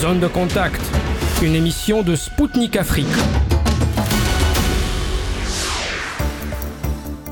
[0.00, 0.80] Zone de contact,
[1.42, 3.06] une émission de Spoutnik Afrique.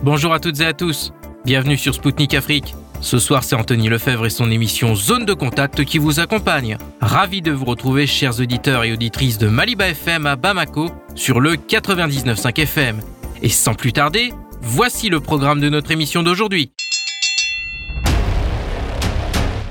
[0.03, 1.13] Bonjour à toutes et à tous,
[1.45, 2.75] bienvenue sur Spoutnik Afrique.
[3.01, 6.77] Ce soir, c'est Anthony Lefebvre et son émission Zone de contact qui vous accompagne.
[7.01, 11.53] Ravi de vous retrouver, chers auditeurs et auditrices de Maliba FM à Bamako, sur le
[11.53, 13.01] 99.5 FM.
[13.43, 16.73] Et sans plus tarder, voici le programme de notre émission d'aujourd'hui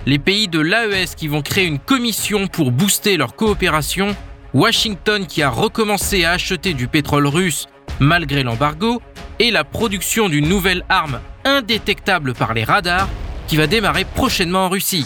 [0.06, 4.16] les pays de l'AES qui vont créer une commission pour booster leur coopération,
[4.54, 7.68] Washington qui a recommencé à acheter du pétrole russe
[8.00, 9.02] malgré l'embargo,
[9.40, 13.08] et la production d'une nouvelle arme indétectable par les radars
[13.48, 15.06] qui va démarrer prochainement en Russie.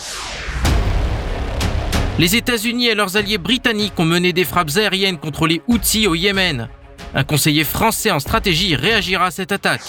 [2.17, 6.15] Les États-Unis et leurs alliés britanniques ont mené des frappes aériennes contre les Houthis au
[6.15, 6.67] Yémen.
[7.15, 9.81] Un conseiller français en stratégie réagira à cette attaque.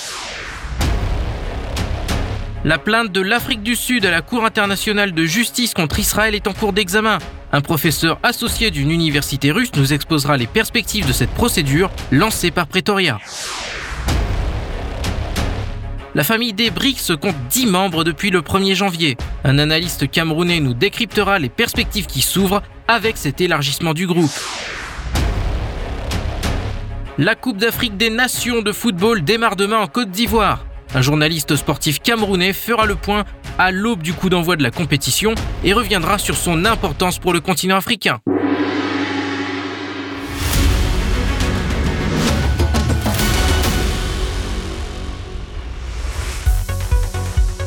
[2.63, 6.47] La plainte de l'Afrique du Sud à la Cour internationale de justice contre Israël est
[6.47, 7.17] en cours d'examen.
[7.53, 12.67] Un professeur associé d'une université russe nous exposera les perspectives de cette procédure lancée par
[12.67, 13.19] Pretoria.
[16.15, 19.17] La famille des BRICS compte 10 membres depuis le 1er janvier.
[19.43, 24.31] Un analyste camerounais nous décryptera les perspectives qui s'ouvrent avec cet élargissement du groupe.
[27.17, 30.67] La Coupe d'Afrique des Nations de football démarre demain en Côte d'Ivoire.
[30.93, 33.25] Un journaliste sportif camerounais fera le point
[33.59, 37.41] à l'aube du coup d'envoi de la compétition et reviendra sur son importance pour le
[37.41, 38.19] continent africain.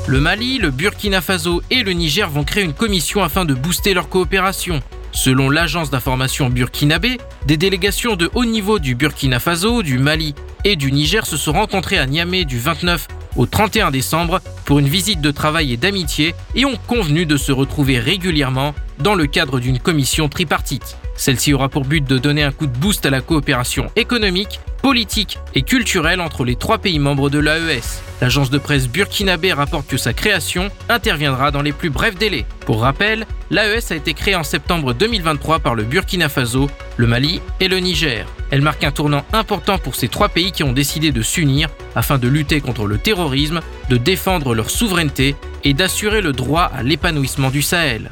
[0.05, 3.93] Le Mali, le Burkina Faso et le Niger vont créer une commission afin de booster
[3.93, 4.81] leur coopération.
[5.13, 10.33] Selon l'agence d'information burkinabé, des délégations de haut niveau du Burkina Faso, du Mali
[10.63, 14.87] et du Niger se sont rencontrés à Niamey du 29 au 31 décembre pour une
[14.89, 19.59] visite de travail et d'amitié et ont convenu de se retrouver régulièrement dans le cadre
[19.59, 20.97] d'une commission tripartite.
[21.15, 25.39] Celle-ci aura pour but de donner un coup de boost à la coopération économique, politique
[25.55, 28.01] et culturelle entre les trois pays membres de l'AES.
[28.19, 32.45] L'agence de presse burkinabé rapporte que sa création interviendra dans les plus brefs délais.
[32.65, 37.41] Pour rappel, l'AES a été créée en septembre 2023 par le Burkina Faso, le Mali
[37.59, 38.25] et le Niger.
[38.51, 42.17] Elle marque un tournant important pour ces trois pays qui ont décidé de s'unir afin
[42.17, 47.49] de lutter contre le terrorisme, de défendre leur souveraineté et d'assurer le droit à l'épanouissement
[47.49, 48.11] du Sahel.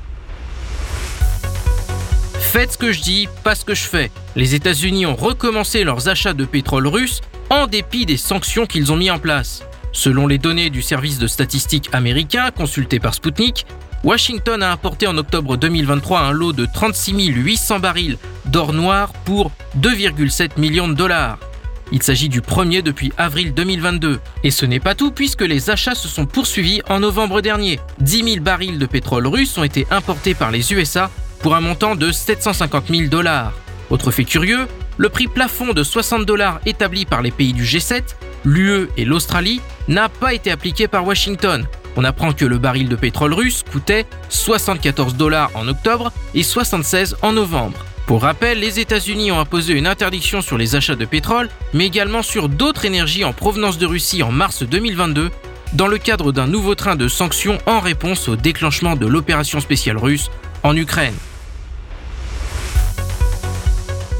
[2.51, 4.11] Faites ce que je dis, pas ce que je fais.
[4.35, 8.97] Les États-Unis ont recommencé leurs achats de pétrole russe en dépit des sanctions qu'ils ont
[8.97, 9.63] mis en place.
[9.93, 13.65] Selon les données du service de statistiques américain consulté par Sputnik,
[14.03, 18.17] Washington a importé en octobre 2023 un lot de 36 800 barils
[18.47, 21.37] d'or noir pour 2,7 millions de dollars.
[21.93, 24.19] Il s'agit du premier depuis avril 2022.
[24.43, 27.79] Et ce n'est pas tout puisque les achats se sont poursuivis en novembre dernier.
[27.99, 31.09] 10 000 barils de pétrole russe ont été importés par les USA
[31.41, 33.53] pour un montant de 750 000 dollars.
[33.89, 38.03] Autre fait curieux, le prix plafond de 60 dollars établi par les pays du G7,
[38.45, 41.65] l'UE et l'Australie, n'a pas été appliqué par Washington.
[41.97, 47.17] On apprend que le baril de pétrole russe coûtait 74 dollars en octobre et 76
[47.21, 47.85] en novembre.
[48.05, 52.23] Pour rappel, les États-Unis ont imposé une interdiction sur les achats de pétrole, mais également
[52.23, 55.31] sur d'autres énergies en provenance de Russie en mars 2022,
[55.73, 59.97] dans le cadre d'un nouveau train de sanctions en réponse au déclenchement de l'opération spéciale
[59.97, 60.29] russe
[60.63, 61.15] en Ukraine.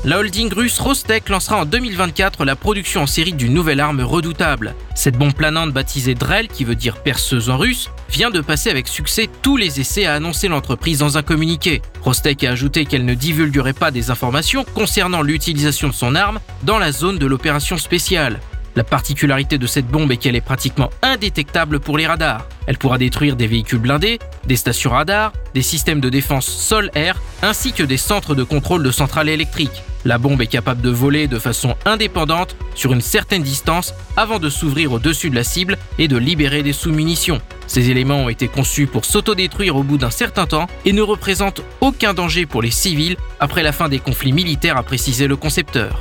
[0.04, 4.74] La holding russe Rostec lancera en 2024 la production en série d'une nouvelle arme redoutable.
[4.96, 8.88] Cette bombe planante baptisée Drel, qui veut dire perceuse en russe, vient de passer avec
[8.88, 11.84] succès tous les essais à annoncer l'entreprise dans un communiqué.
[12.02, 16.80] Rostec a ajouté qu'elle ne divulguerait pas des informations concernant l'utilisation de son arme dans
[16.80, 18.40] la zone de l'opération spéciale.
[18.76, 22.48] La particularité de cette bombe est qu'elle est pratiquement indétectable pour les radars.
[22.66, 24.18] Elle pourra détruire des véhicules blindés,
[24.48, 28.92] des stations radars, des systèmes de défense sol-air, ainsi que des centres de contrôle de
[28.92, 29.84] centrales électriques.
[30.04, 34.50] La bombe est capable de voler de façon indépendante sur une certaine distance avant de
[34.50, 37.40] s'ouvrir au-dessus de la cible et de libérer des sous-munitions.
[37.68, 41.62] Ces éléments ont été conçus pour s'autodétruire au bout d'un certain temps et ne représentent
[41.82, 46.00] aucun danger pour les civils après la fin des conflits militaires, a précisé le concepteur.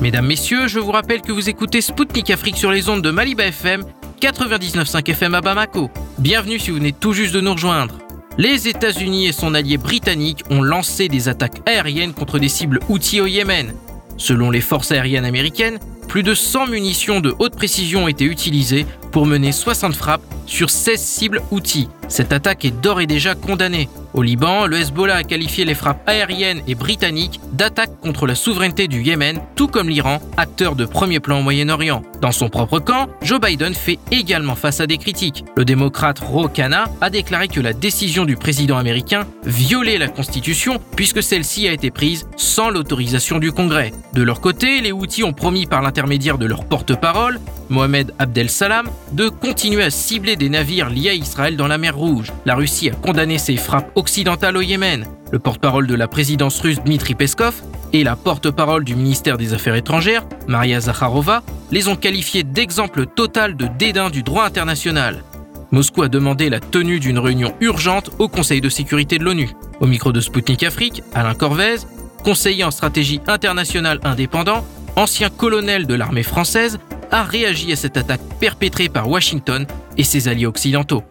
[0.00, 3.44] Mesdames, Messieurs, je vous rappelle que vous écoutez Spoutnik Afrique sur les ondes de Maliba
[3.44, 3.84] FM,
[4.20, 5.90] 99.5 FM à Bamako.
[6.18, 7.96] Bienvenue si vous venez tout juste de nous rejoindre.
[8.36, 13.22] Les États-Unis et son allié britannique ont lancé des attaques aériennes contre des cibles outils
[13.22, 13.72] au Yémen.
[14.18, 15.78] Selon les forces aériennes américaines,
[16.10, 20.68] plus de 100 munitions de haute précision ont été utilisées pour mener 60 frappes sur
[20.68, 21.88] 16 cibles outils.
[22.08, 23.88] Cette attaque est d'ores et déjà condamnée.
[24.14, 28.88] Au Liban, le Hezbollah a qualifié les frappes aériennes et britanniques d'attaque contre la souveraineté
[28.88, 32.02] du Yémen, tout comme l'Iran, acteur de premier plan au Moyen-Orient.
[32.20, 35.44] Dans son propre camp, Joe Biden fait également face à des critiques.
[35.56, 40.80] Le démocrate Ro Khanna a déclaré que la décision du président américain violait la Constitution
[40.96, 43.92] puisque celle-ci a été prise sans l'autorisation du Congrès.
[44.14, 47.38] De leur côté, les Houthis ont promis par l'intermédiaire de leur porte-parole,
[47.68, 51.94] Mohamed Abdel Salam, de continuer à cibler des navires liés à Israël dans la mer
[51.94, 52.32] Rouge.
[52.46, 55.04] La Russie a condamné ces frappes occidentales au Yémen.
[55.30, 57.62] Le porte-parole de la présidence russe Dmitri Peskov
[57.92, 63.54] et la porte-parole du ministère des Affaires étrangères, Maria Zakharova, les ont qualifiés d'exemple total
[63.54, 65.22] de dédain du droit international.
[65.70, 69.50] Moscou a demandé la tenue d'une réunion urgente au Conseil de sécurité de l'ONU.
[69.80, 71.76] Au micro de Sputnik Afrique, Alain Corvez,
[72.24, 74.64] conseiller en stratégie internationale indépendant,
[74.96, 76.78] ancien colonel de l'armée française,
[77.10, 79.66] a réagi à cette attaque perpétrée par Washington
[79.96, 81.02] et ses alliés occidentaux.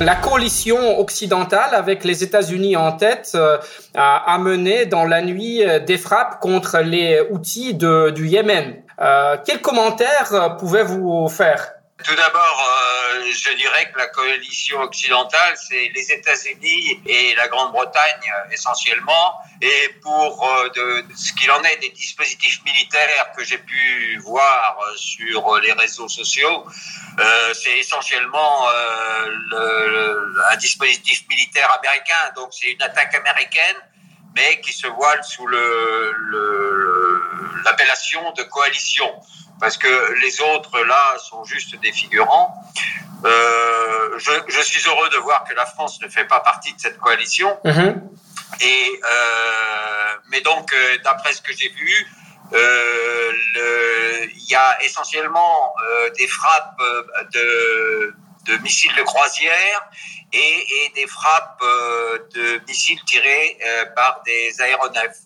[0.00, 3.58] La coalition occidentale, avec les États-Unis en tête, euh,
[3.94, 8.76] a mené dans la nuit euh, des frappes contre les outils du Yémen.
[8.98, 11.72] Euh, quels commentaires pouvez-vous faire?
[12.04, 18.20] Tout d'abord, euh, je dirais que la coalition occidentale, c'est les États-Unis et la Grande-Bretagne
[18.28, 19.40] euh, essentiellement.
[19.60, 25.58] Et pour euh, ce qu'il en est des dispositifs militaires que j'ai pu voir sur
[25.58, 26.66] les réseaux sociaux,
[27.52, 28.66] c'est essentiellement
[29.50, 32.32] le, un dispositif militaire américain.
[32.36, 33.76] Donc c'est une attaque américaine,
[34.34, 35.46] mais qui se voile sous
[37.64, 39.20] l'appellation de coalition
[39.60, 42.54] parce que les autres là sont juste des figurants.
[43.24, 46.80] Euh, je, je, suis heureux de voir que la France ne fait pas partie de
[46.80, 47.58] cette coalition.
[47.64, 48.00] Mm-hmm.
[48.62, 49.90] Et euh,
[50.30, 52.06] mais donc, euh, d'après ce que j'ai vu,
[52.52, 53.32] euh,
[54.34, 56.80] il y a essentiellement euh, des frappes
[57.32, 58.14] de,
[58.46, 59.88] de, missiles de croisière
[60.32, 61.62] et, et des frappes
[62.34, 63.58] de missiles tirés
[63.94, 65.18] par des aéronefs.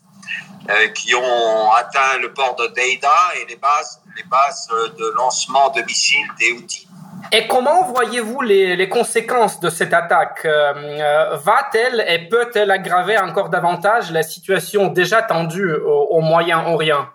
[0.71, 4.67] Euh, qui ont atteint le port de Deida et les bases, les bases
[4.97, 6.89] de lancement de missiles des Houthis.
[7.33, 13.19] Et comment voyez-vous les, les, conséquences de cette attaque euh, euh, Va-t-elle et peut-elle aggraver
[13.19, 17.09] encore davantage la situation déjà tendue au, au Moyen-Orient?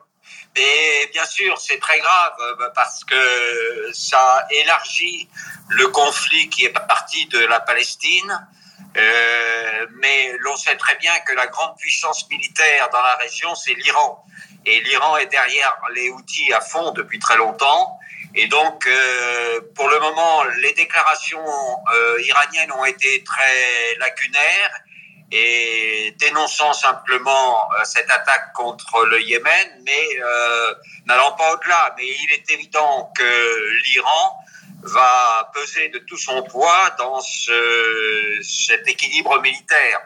[0.56, 5.27] Et bien sûr, c'est très grave parce que ça élargit
[5.69, 8.47] le conflit qui est parti de la Palestine
[8.98, 13.74] euh, mais l'on sait très bien que la grande puissance militaire dans la région, c'est
[13.74, 14.24] l'Iran.
[14.66, 18.00] Et l'Iran est derrière les outils à fond depuis très longtemps.
[18.36, 21.46] Et donc, euh, pour le moment, les déclarations
[21.94, 24.81] euh, iraniennes ont été très lacunaires
[25.31, 30.20] et dénonçant simplement cette attaque contre le Yémen, mais
[31.06, 31.94] n'allant pas au-delà.
[31.98, 34.40] Mais il est évident que l'Iran
[34.84, 40.02] va peser de tout son poids dans ce, cet équilibre militaire.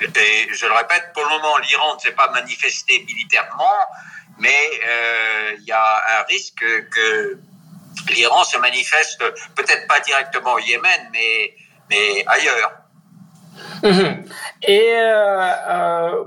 [0.00, 3.86] Et je le répète, pour le moment, l'Iran ne s'est pas manifesté militairement,
[4.38, 7.38] mais euh, il y a un risque que
[8.10, 9.22] l'Iran se manifeste
[9.54, 11.54] peut-être pas directement au Yémen, mais,
[11.90, 12.72] mais ailleurs.
[13.82, 14.24] Mhm.
[14.62, 16.24] Et euh, euh,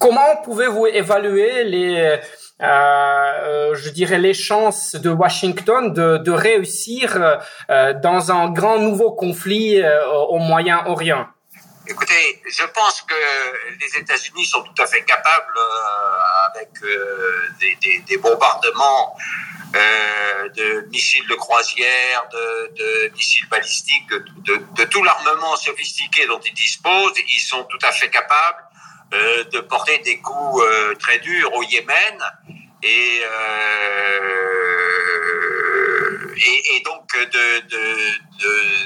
[0.00, 2.20] comment pouvez-vous évaluer les
[2.62, 7.16] euh, euh, je dirais, les chances de Washington de, de réussir
[7.70, 9.82] euh, dans un grand nouveau conflit
[10.28, 11.26] au Moyen-Orient.
[11.86, 13.14] Écoutez, je pense que
[13.80, 15.58] les États-Unis sont tout à fait capables,
[16.50, 16.70] avec
[17.58, 19.16] des, des, des, bombardements
[19.74, 26.40] euh, de missiles de croisière, de, de missiles balistiques, de, de tout l'armement sophistiqué dont
[26.40, 28.64] ils disposent, ils sont tout à fait capables
[29.12, 32.18] euh, de porter des coups euh, très durs au Yémen
[32.82, 34.20] et, euh,
[36.36, 37.10] et, donc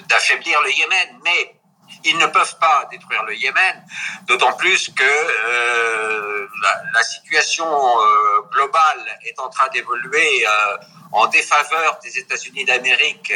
[0.08, 1.20] d'affaiblir de, le Yémen.
[1.24, 1.56] Mais
[2.04, 3.84] ils ne peuvent pas détruire le Yémen,
[4.26, 10.76] d'autant plus que euh, la, la, situation euh, globale est en train d'évoluer euh,
[11.12, 13.32] en défaveur des États-Unis d'Amérique,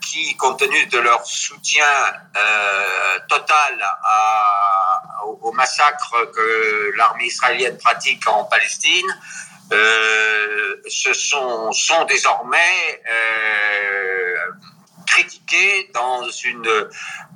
[0.00, 1.82] qui, compte tenu de leur soutien
[3.28, 9.12] total à, au, massacre que l'armée israélienne pratique en Palestine,
[9.72, 13.02] euh, ce sont, sont désormais
[15.08, 16.66] euh, critiqués dans une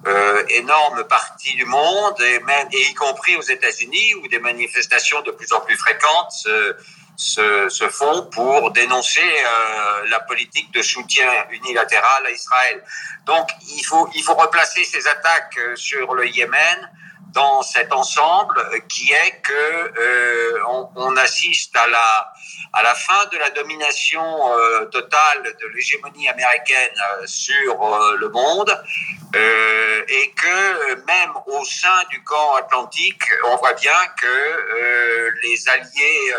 [0.07, 5.23] euh, énorme partie du monde, et, même, et y compris aux États-Unis, où des manifestations
[5.23, 6.33] de plus en plus fréquentes
[7.17, 12.83] se, se, font pour dénoncer euh, la politique de soutien unilatéral à Israël.
[13.27, 16.91] Donc il faut, il faut replacer ces attaques sur le Yémen
[17.33, 22.33] dans cet ensemble qui est que euh, on, on, assiste à la
[22.73, 28.29] à la fin de la domination euh, totale de l'hégémonie américaine euh, sur euh, le
[28.31, 28.71] monde
[29.35, 36.35] euh, et que même au sein du camp atlantique, on voit bien que les alliés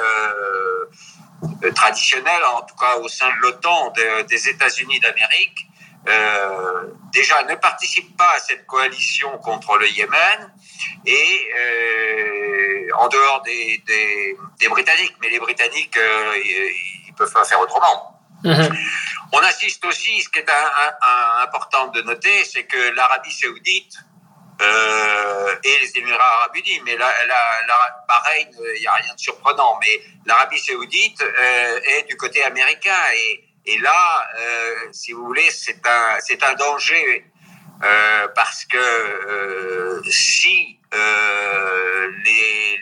[1.75, 3.93] traditionnels, en tout cas au sein de l'OTAN,
[4.27, 5.67] des États-Unis d'Amérique,
[6.07, 10.53] euh, déjà ne participent pas à cette coalition contre le Yémen
[11.05, 16.37] et euh, en dehors des, des, des, Britanniques, mais les Britanniques, euh,
[17.07, 18.19] ils peuvent pas faire autrement.
[18.43, 18.51] Mmh.
[19.31, 23.31] On assiste aussi, ce qui est un, un, un important de noter, c'est que l'Arabie
[23.31, 23.97] saoudite
[24.61, 29.13] euh, et les Émirats arabes unis, mais là, là, là pareil, il n'y a rien
[29.13, 35.13] de surprenant, mais l'Arabie saoudite euh, est du côté américain et et là, euh, si
[35.13, 37.25] vous voulez, c'est un, c'est un danger
[37.83, 42.11] euh, parce que euh, si euh,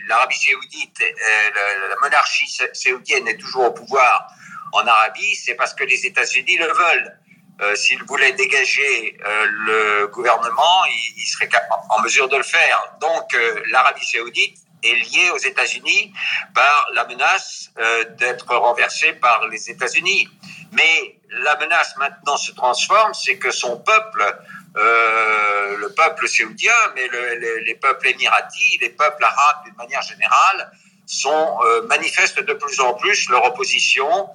[0.06, 4.28] l'Arabie saoudite, euh, la, la, monarchie saoudienne est toujours au pouvoir
[4.72, 7.18] en Arabie, c'est parce que les États-Unis le veulent.
[7.60, 11.50] Euh, s'ils voulaient dégager le gouvernement, ils, ils, seraient
[11.90, 12.94] en mesure de le faire.
[13.00, 13.36] Donc,
[13.70, 16.12] l'Arabie saoudite est liée aux États-Unis
[16.54, 17.70] par la menace
[18.18, 20.28] d'être renversée par les États-Unis.
[20.72, 24.36] Mais la menace maintenant se transforme, c'est que son peuple,
[24.76, 30.02] euh, le peuple saoudien, mais le, le, les peuples émiratis, les peuples arabes d'une manière
[30.02, 30.72] générale,
[31.06, 34.28] sont euh, manifestent de plus en plus leur opposition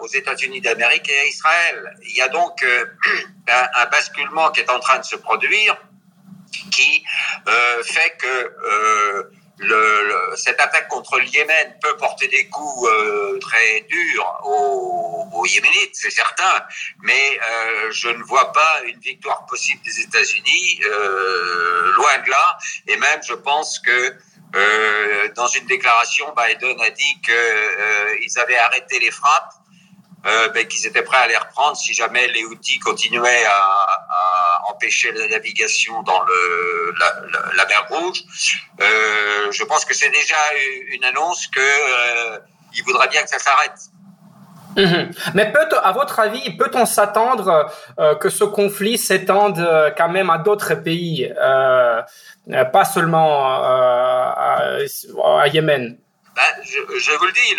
[0.00, 1.96] aux États-Unis d'Amérique et à Israël.
[2.02, 2.84] Il y a donc euh,
[3.48, 5.76] un, un, basculement qui est en train de se produire,
[6.70, 7.04] qui
[7.48, 9.30] euh, fait que
[9.60, 15.26] le, le, cette attaque contre le Yémen peut porter des coups euh, très durs aux,
[15.32, 16.64] aux Yéménites, c'est certain,
[17.02, 22.58] mais euh, je ne vois pas une victoire possible des États-Unis, euh, loin de là,
[22.86, 24.16] et même je pense que
[24.56, 29.54] euh, dans une déclaration, Biden a dit qu'ils euh, avaient arrêté les frappes
[30.26, 33.60] euh, ben, qu'ils étaient prêts à les reprendre si jamais les outils continuaient à,
[34.10, 37.22] à empêcher la navigation dans le, la,
[37.56, 38.22] la, mer Rouge.
[38.80, 40.36] Euh, je pense que c'est déjà
[40.88, 42.38] une annonce que euh,
[42.76, 43.80] il voudrait bien que ça s'arrête.
[44.76, 45.10] Mmh.
[45.34, 50.30] Mais peut à votre avis, peut-on s'attendre euh, que ce conflit s'étende euh, quand même
[50.30, 52.02] à d'autres pays, euh,
[52.72, 54.78] pas seulement à,
[55.40, 55.98] à Yémen?
[56.40, 57.56] Ben, je, vous le dis,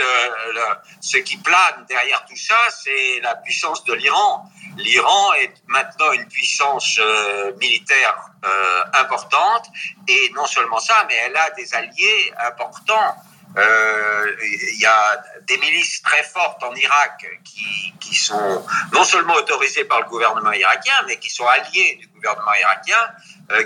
[1.01, 4.49] ce qui plane derrière tout ça, c'est la puissance de l'Iran.
[4.77, 9.67] L'Iran est maintenant une puissance euh, militaire euh, importante,
[10.07, 13.15] et non seulement ça, mais elle a des alliés importants.
[13.57, 19.85] Euh, il y a des milices très fortes en Irak qui, sont non seulement autorisées
[19.85, 22.99] par le gouvernement irakien, mais qui sont alliées du gouvernement irakien,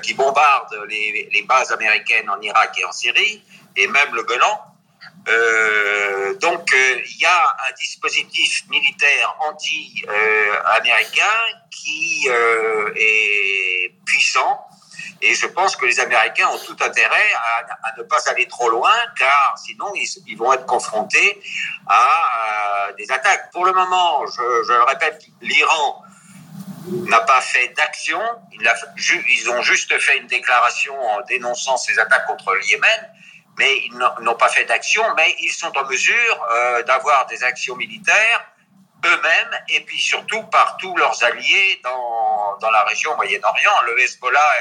[0.04, 3.44] qui bombardent les bases américaines en Irak et en Syrie,
[3.76, 4.75] et même le Golan.
[5.28, 11.24] Euh, donc, il euh, y a un dispositif militaire anti-américain
[11.72, 14.68] qui euh, est puissant.
[15.22, 17.34] Et je pense que les Américains ont tout intérêt
[17.84, 21.42] à, ne pas aller trop loin, car sinon ils, vont être confrontés
[21.88, 23.50] à, des attaques.
[23.52, 26.04] Pour le moment, je, je le répète, l'Iran
[27.08, 28.22] n'a pas fait d'action.
[28.52, 28.70] Ils,
[29.28, 33.10] ils ont juste fait une déclaration en dénonçant ces attaques contre le Yémen
[33.58, 37.76] mais ils n'ont pas fait d'action, mais ils sont en mesure euh, d'avoir des actions
[37.76, 38.46] militaires
[39.06, 43.82] eux-mêmes et puis surtout par tous leurs alliés dans, dans la région Moyen-Orient.
[43.86, 44.52] Le Hezbollah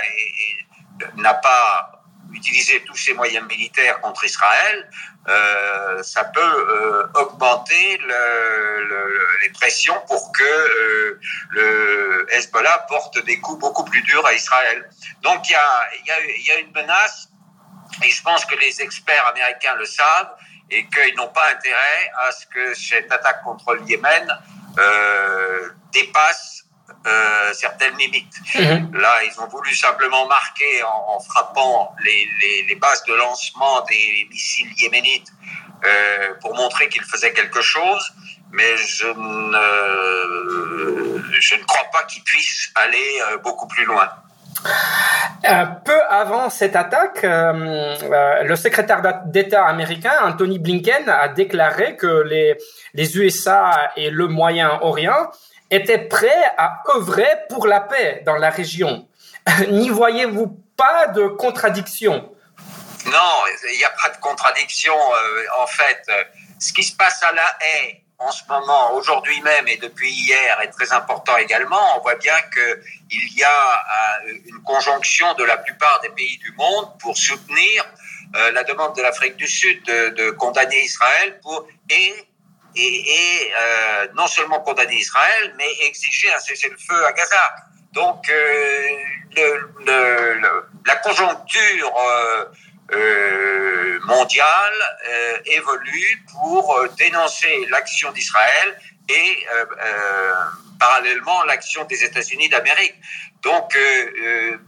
[1.17, 4.91] n'a pas utilisé tous ses moyens militaires contre Israël.
[5.29, 11.19] Euh, ça peut euh, augmenter le, le, les pressions pour que
[11.51, 14.91] le Hezbollah porte des coups beaucoup plus durs à Israël.
[15.23, 17.29] Donc il y a, y, a, y a une menace
[18.03, 20.35] et je pense que les experts américains le savent
[20.71, 24.29] et qu'ils n'ont pas intérêt à ce que cette attaque contre le Yémen
[24.79, 26.65] euh, dépasse
[27.07, 28.35] euh, certaines limites.
[28.55, 28.97] Mmh.
[28.97, 33.83] Là, ils ont voulu simplement marquer en, en frappant les, les, les, bases de lancement
[33.83, 35.31] des missiles yéménites
[35.85, 38.13] euh, pour montrer qu'ils faisaient quelque chose,
[38.53, 39.63] mais je ne,
[41.41, 44.09] je ne crois pas qu'ils puissent aller euh, beaucoup plus loin.
[45.45, 51.97] Euh, peu avant cette attaque, euh, euh, le secrétaire d'État américain Anthony Blinken a déclaré
[51.97, 52.57] que les,
[52.95, 55.31] les USA et le Moyen-Orient
[55.71, 59.07] étaient prêts à œuvrer pour la paix dans la région.
[59.69, 62.31] N'y voyez-vous pas de contradiction?
[63.07, 64.95] Non, il n'y a pas de contradiction.
[65.61, 66.11] en fait,
[66.59, 70.61] ce qui se passe à la haie, en ce moment, aujourd'hui même et depuis hier
[70.63, 71.99] est très important également.
[71.99, 76.99] On voit bien qu'il y a une conjonction de la plupart des pays du monde
[77.01, 77.85] pour soutenir
[78.53, 82.15] la demande de l'Afrique du Sud de, condamner Israël pour et
[82.77, 87.55] et, euh, non seulement condamner Israël, mais exiger un cessez-le-feu à Gaza.
[87.93, 88.89] Donc euh,
[90.87, 92.45] la conjoncture euh,
[92.93, 94.75] euh mondiale
[95.09, 99.47] euh, évolue pour euh, dénoncer l'action d'Israël et
[100.79, 102.95] parallèlement l'action des États-Unis d'Amérique.
[103.43, 104.59] Donc le,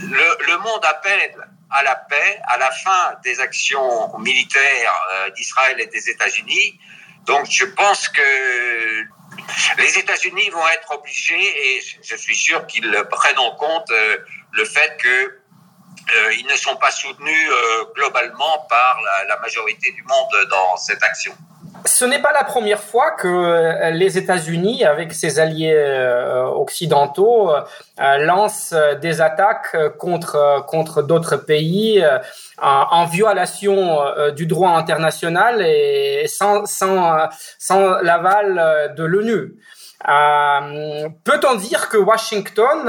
[0.00, 1.34] le, monde appelle
[1.70, 6.78] à la paix, à la fin des actions militaires d'Israël et des États-Unis,
[7.26, 9.06] donc je pense que
[9.78, 14.18] les États-Unis vont être obligés, et je suis sûr qu'ils prennent en compte euh,
[14.52, 15.40] le fait qu'ils
[16.14, 21.32] euh, ne sont pas soutenus euh, globalement par la, majorité du monde dans cette action.
[21.84, 25.76] Ce n'est pas la première fois que les États-Unis, avec ses alliés
[26.54, 27.52] occidentaux,
[27.98, 32.04] lancent des attaques contre contre d'autres pays
[32.58, 39.54] en violation euh, du droit international et sans, sans, sans l'aval de l'ONU.
[40.08, 42.88] Euh, Peut-on dire que Washington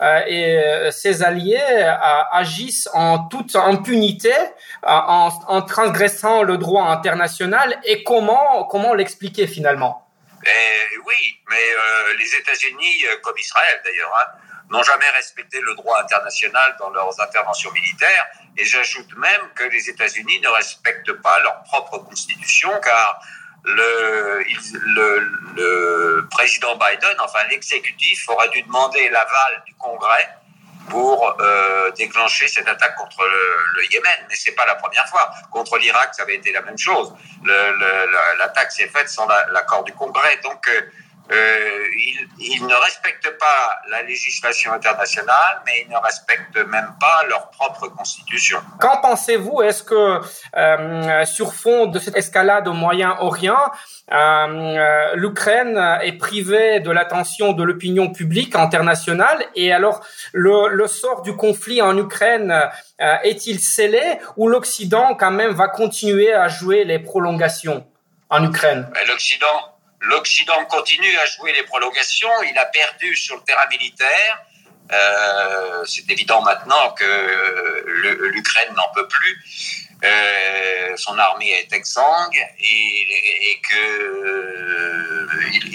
[0.00, 1.92] euh, et ses alliés euh,
[2.32, 4.32] agissent en toute impunité,
[4.82, 7.78] en, en, transgressant le droit international?
[7.84, 10.08] Et comment comment l'expliquer finalement?
[10.44, 11.66] Eh, Oui, mais
[12.18, 14.38] les États-Unis, comme Israël d'ailleurs, hein,
[14.70, 18.26] n'ont jamais respecté le droit international dans leurs interventions militaires.
[18.56, 23.20] Et j'ajoute même que les États-Unis ne respectent pas leur propre constitution, car
[23.66, 24.44] le,
[26.30, 30.28] président Biden, enfin l'exécutif, aura dû demander l'aval du Congrès
[30.88, 34.26] pour euh, déclencher cette attaque contre le, le Yémen.
[34.28, 35.30] Mais c'est pas la première fois.
[35.50, 37.12] Contre l'Irak, ça avait été la même chose.
[38.38, 40.38] L'attaque s'est faite sans l'accord du Congrès.
[40.44, 40.82] Donc euh,
[41.32, 47.24] euh, ils, ils, ne respectent pas la législation internationale, mais ils ne respectent même pas
[47.28, 48.58] leur propre constitution.
[48.80, 49.62] Qu'en pensez-vous?
[49.62, 50.20] Est-ce que
[50.56, 53.72] euh, sur fond de cette escalade au Moyen-Orient,
[54.12, 59.44] euh, l'Ukraine est privée de l'attention de l'opinion publique internationale?
[59.56, 62.52] Et alors le, le, sort du conflit en Ukraine
[63.00, 67.84] euh, est-il scellé ou l'Occident quand même va continuer à jouer les prolongations
[68.30, 68.88] en Ukraine?
[69.08, 69.75] L'Occident
[70.06, 72.42] L'Occident continue à jouer les prolongations.
[72.42, 74.42] Il a perdu sur le terrain militaire.
[74.92, 77.84] Euh, c'est évident maintenant que
[78.32, 79.86] l'Ukraine n'en peut plus.
[80.04, 85.26] Euh, son armée est exsangue et, et euh,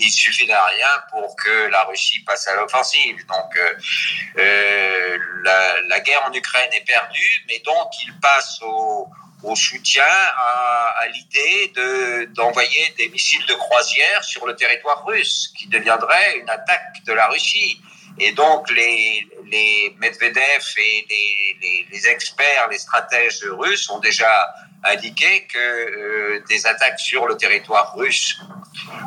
[0.10, 3.26] suffit d'un rien pour que la Russie passe à l'offensive.
[3.28, 3.58] Donc
[4.38, 5.18] euh,
[5.88, 9.08] la, guerre en Ukraine est perdue, mais donc il passe au,
[9.44, 15.68] au soutien à, l'idée de, d'envoyer des missiles de croisière sur le territoire russe, qui
[15.68, 17.82] deviendrait une attaque de la Russie.
[18.20, 24.54] Et donc les, les Medvedev et les, les, les experts, les stratèges russes ont déjà
[24.84, 28.38] indiqué que euh, des attaques sur le territoire russe.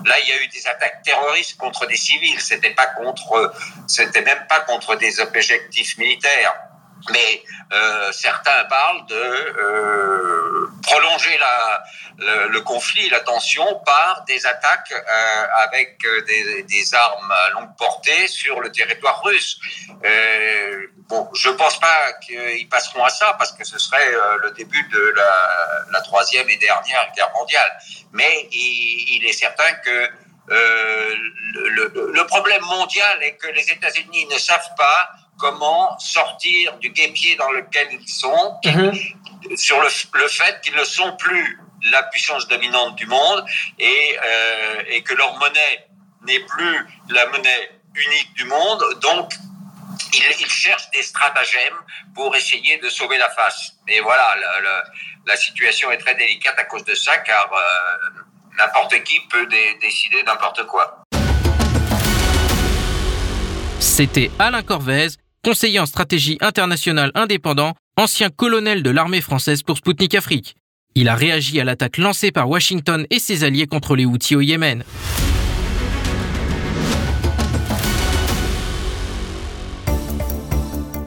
[0.04, 2.40] Là, il y a eu des attaques terroristes contre des civils.
[2.40, 3.52] C'était pas contre,
[3.86, 6.54] c'était même pas contre des objectifs militaires.
[7.10, 11.84] Mais euh, certains parlent de euh, prolonger la,
[12.18, 17.76] le, le, conflit, la tension par des attaques euh, avec des, des, armes à longue
[17.76, 19.58] portée sur le territoire russe.
[20.04, 24.50] Euh, bon, je pense pas qu'ils passeront à ça parce que ce serait euh, le
[24.52, 27.78] début de la, la, troisième et dernière guerre mondiale.
[28.12, 30.08] Mais il, il est certain que
[30.50, 31.14] euh,
[31.54, 36.90] le, le, le problème mondial est que les États-Unis ne savent pas comment sortir du
[36.90, 38.92] guépier dans lequel ils sont, mhm.
[39.56, 39.88] sur le,
[40.20, 41.58] le fait qu'ils ne sont plus
[41.90, 43.44] la puissance dominante du monde
[43.78, 45.88] et, euh, et que leur monnaie
[46.26, 48.82] n'est plus la monnaie unique du monde.
[49.02, 49.32] Donc,
[50.14, 51.78] ils, ils, cherchent des stratagèmes
[52.14, 53.72] pour essayer de sauver la face.
[53.86, 54.34] Mais voilà,
[55.26, 58.20] la, situation est très délicate à cause de ça, car euh,
[58.56, 61.02] n'importe qui peut dé décider n'importe quoi.
[63.80, 65.08] C'était Alain Corvez
[65.44, 70.56] conseiller en stratégie internationale indépendant, ancien colonel de l'armée française pour Sputnik Afrique.
[70.96, 74.40] Il a réagi à l'attaque lancée par Washington et ses alliés contre les Houthis au
[74.40, 74.82] Yémen.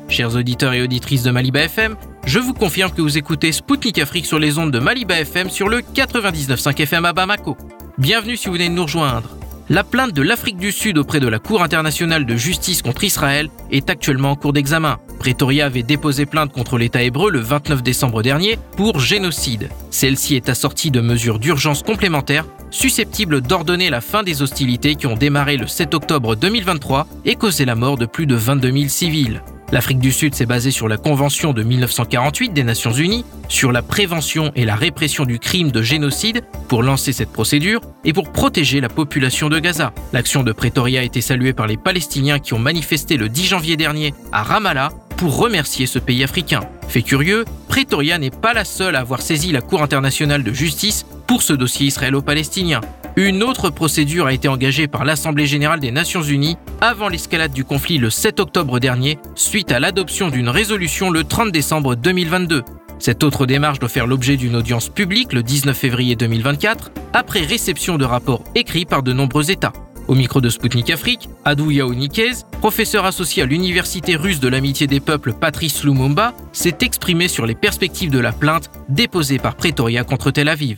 [0.08, 1.95] Chers auditeurs et auditrices de Maliba FM,
[2.26, 5.67] je vous confirme que vous écoutez Spoutnik Afrique sur les ondes de Maliba FM sur
[5.67, 7.58] le 99.5 FM à Bamako.
[7.97, 9.30] Bienvenue si vous venez de nous rejoindre.
[9.69, 13.49] La plainte de l'Afrique du Sud auprès de la Cour internationale de justice contre Israël
[13.69, 14.97] est actuellement en cours d'examen.
[15.19, 19.67] Pretoria avait déposé plainte contre l'État hébreu le 29 décembre dernier pour génocide.
[19.91, 25.17] Celle-ci est assortie de mesures d'urgence complémentaires susceptible d'ordonner la fin des hostilités qui ont
[25.17, 29.41] démarré le 7 octobre 2023 et causé la mort de plus de 22 000 civils.
[29.71, 33.82] L'Afrique du Sud s'est basée sur la Convention de 1948 des Nations Unies sur la
[33.82, 38.80] prévention et la répression du crime de génocide pour lancer cette procédure et pour protéger
[38.80, 39.91] la population de Gaza.
[40.13, 43.75] L'action de Pretoria a été saluée par les Palestiniens qui ont manifesté le 10 janvier
[43.75, 46.62] dernier à Ramallah pour remercier ce pays africain.
[46.88, 51.06] Fait curieux, Pretoria n'est pas la seule à avoir saisi la Cour internationale de justice
[51.27, 52.80] pour ce dossier israélo-palestinien.
[53.19, 57.65] Une autre procédure a été engagée par l'Assemblée générale des Nations unies avant l'escalade du
[57.65, 62.62] conflit le 7 octobre dernier, suite à l'adoption d'une résolution le 30 décembre 2022.
[62.99, 67.97] Cette autre démarche doit faire l'objet d'une audience publique le 19 février 2024, après réception
[67.97, 69.73] de rapports écrits par de nombreux États.
[70.08, 74.99] Au micro de Sputnik Afrique, Adou Yaonikez, professeur associé à l'Université russe de l'amitié des
[74.99, 80.30] peuples Patrice Lumumba, s'est exprimé sur les perspectives de la plainte déposée par Pretoria contre
[80.30, 80.77] Tel Aviv.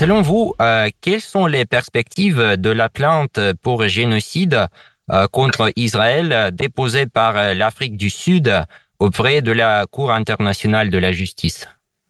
[0.00, 4.66] Selon vous, euh, quelles sont les perspectives de la plainte pour génocide
[5.12, 8.50] euh, contre Israël déposée par euh, l'Afrique du Sud
[8.98, 11.68] auprès de la Cour internationale de la justice?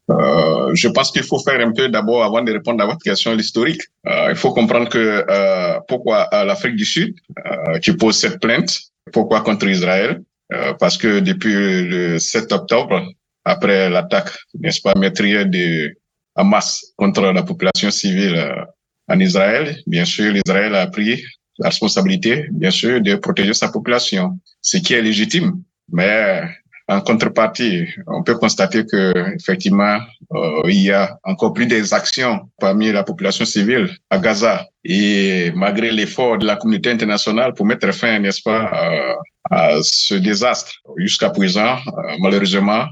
[0.09, 3.83] Je pense qu'il faut faire un peu d'abord, avant de répondre à votre question, l'historique.
[4.05, 5.24] Il faut comprendre que
[5.88, 7.16] pourquoi l'Afrique du Sud
[7.83, 8.70] qui pose cette plainte,
[9.12, 10.22] pourquoi contre Israël?
[10.79, 13.03] Parce que depuis le 7 octobre,
[13.44, 15.92] après l'attaque, n'est-ce pas, meurtrière de
[16.40, 18.64] Hamas contre la population civile euh,
[19.09, 19.76] en Israël.
[19.87, 21.22] Bien sûr, l'Israël a pris
[21.59, 25.62] la responsabilité, bien sûr, de protéger sa population, ce qui est légitime.
[25.92, 26.42] Mais
[26.90, 29.98] en contrepartie, on peut constater que effectivement,
[30.35, 34.66] euh, il y a encore plus des actions parmi la population civile à Gaza.
[34.85, 39.14] Et malgré l'effort de la communauté internationale pour mettre fin, n'est-ce pas, euh,
[39.50, 41.76] à ce désastre, jusqu'à présent,
[42.20, 42.87] malheureusement,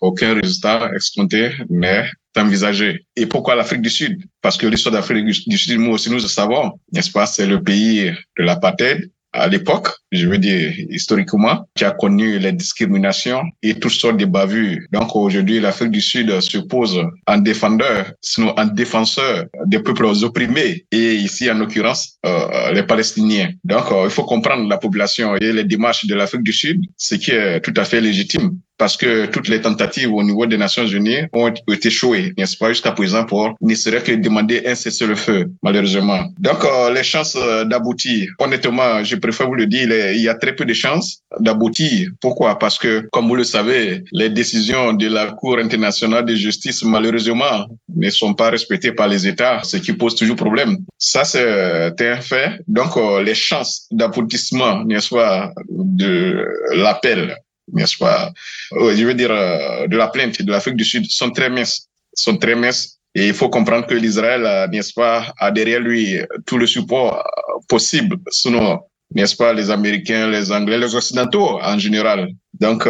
[0.00, 3.06] aucun résultat escompté n'est envisagé.
[3.16, 4.22] Et pourquoi l'Afrique du Sud?
[4.40, 7.26] Parce que l'histoire d'Afrique du Sud, nous aussi, nous le savons, n'est-ce pas?
[7.26, 12.52] C'est le pays de l'apartheid à l'époque, je veux dire historiquement, qui a connu les
[12.52, 14.80] discriminations et toutes sortes de bavures.
[14.92, 20.84] Donc aujourd'hui, l'Afrique du Sud se pose en défendeur, sinon en défenseur des peuples opprimés
[20.92, 23.50] et ici en l'occurrence euh, les Palestiniens.
[23.64, 27.14] Donc euh, il faut comprendre la population et les démarches de l'Afrique du Sud, ce
[27.14, 30.84] qui est tout à fait légitime parce que toutes les tentatives au niveau des Nations
[30.84, 35.52] Unies ont été échouées, n'est-ce pas, jusqu'à présent pour ne serait que demander un cessez-le-feu,
[35.62, 36.22] malheureusement.
[36.40, 40.34] Donc, euh, les chances euh, d'aboutir, honnêtement, je préfère vous le dire, il y a
[40.34, 42.10] très peu de chances d'aboutir.
[42.20, 42.58] Pourquoi?
[42.58, 47.68] Parce que, comme vous le savez, les décisions de la Cour internationale de justice, malheureusement,
[47.94, 50.78] ne sont pas respectées par les États, ce qui pose toujours problème.
[50.98, 52.58] Ça, c'est un fait.
[52.66, 57.36] Donc, euh, les chances d'aboutissement, n'est-ce pas, de l'appel
[57.72, 58.32] n'est-ce pas
[58.72, 62.36] Je veux dire, euh, de la plainte de l'Afrique du Sud sont très minces, sont
[62.36, 62.98] très minces.
[63.14, 67.18] Et il faut comprendre que l'Israël, euh, n'est-ce pas, a derrière lui tout le support
[67.18, 68.80] euh, possible, sinon,
[69.14, 72.28] n'est-ce pas, les Américains, les Anglais, les Occidentaux en général.
[72.58, 72.88] Donc,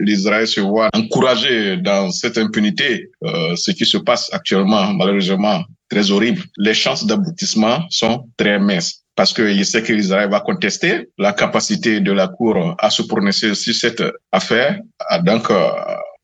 [0.00, 6.42] l'Israël se voit encouragé dans cette impunité, ce qui se passe actuellement, malheureusement, très horrible.
[6.56, 12.00] Les chances d'aboutissement sont très minces parce qu'il sait que l'Israël va contester la capacité
[12.00, 14.78] de la Cour à se prononcer sur cette affaire.
[15.08, 15.70] Ah, donc, euh,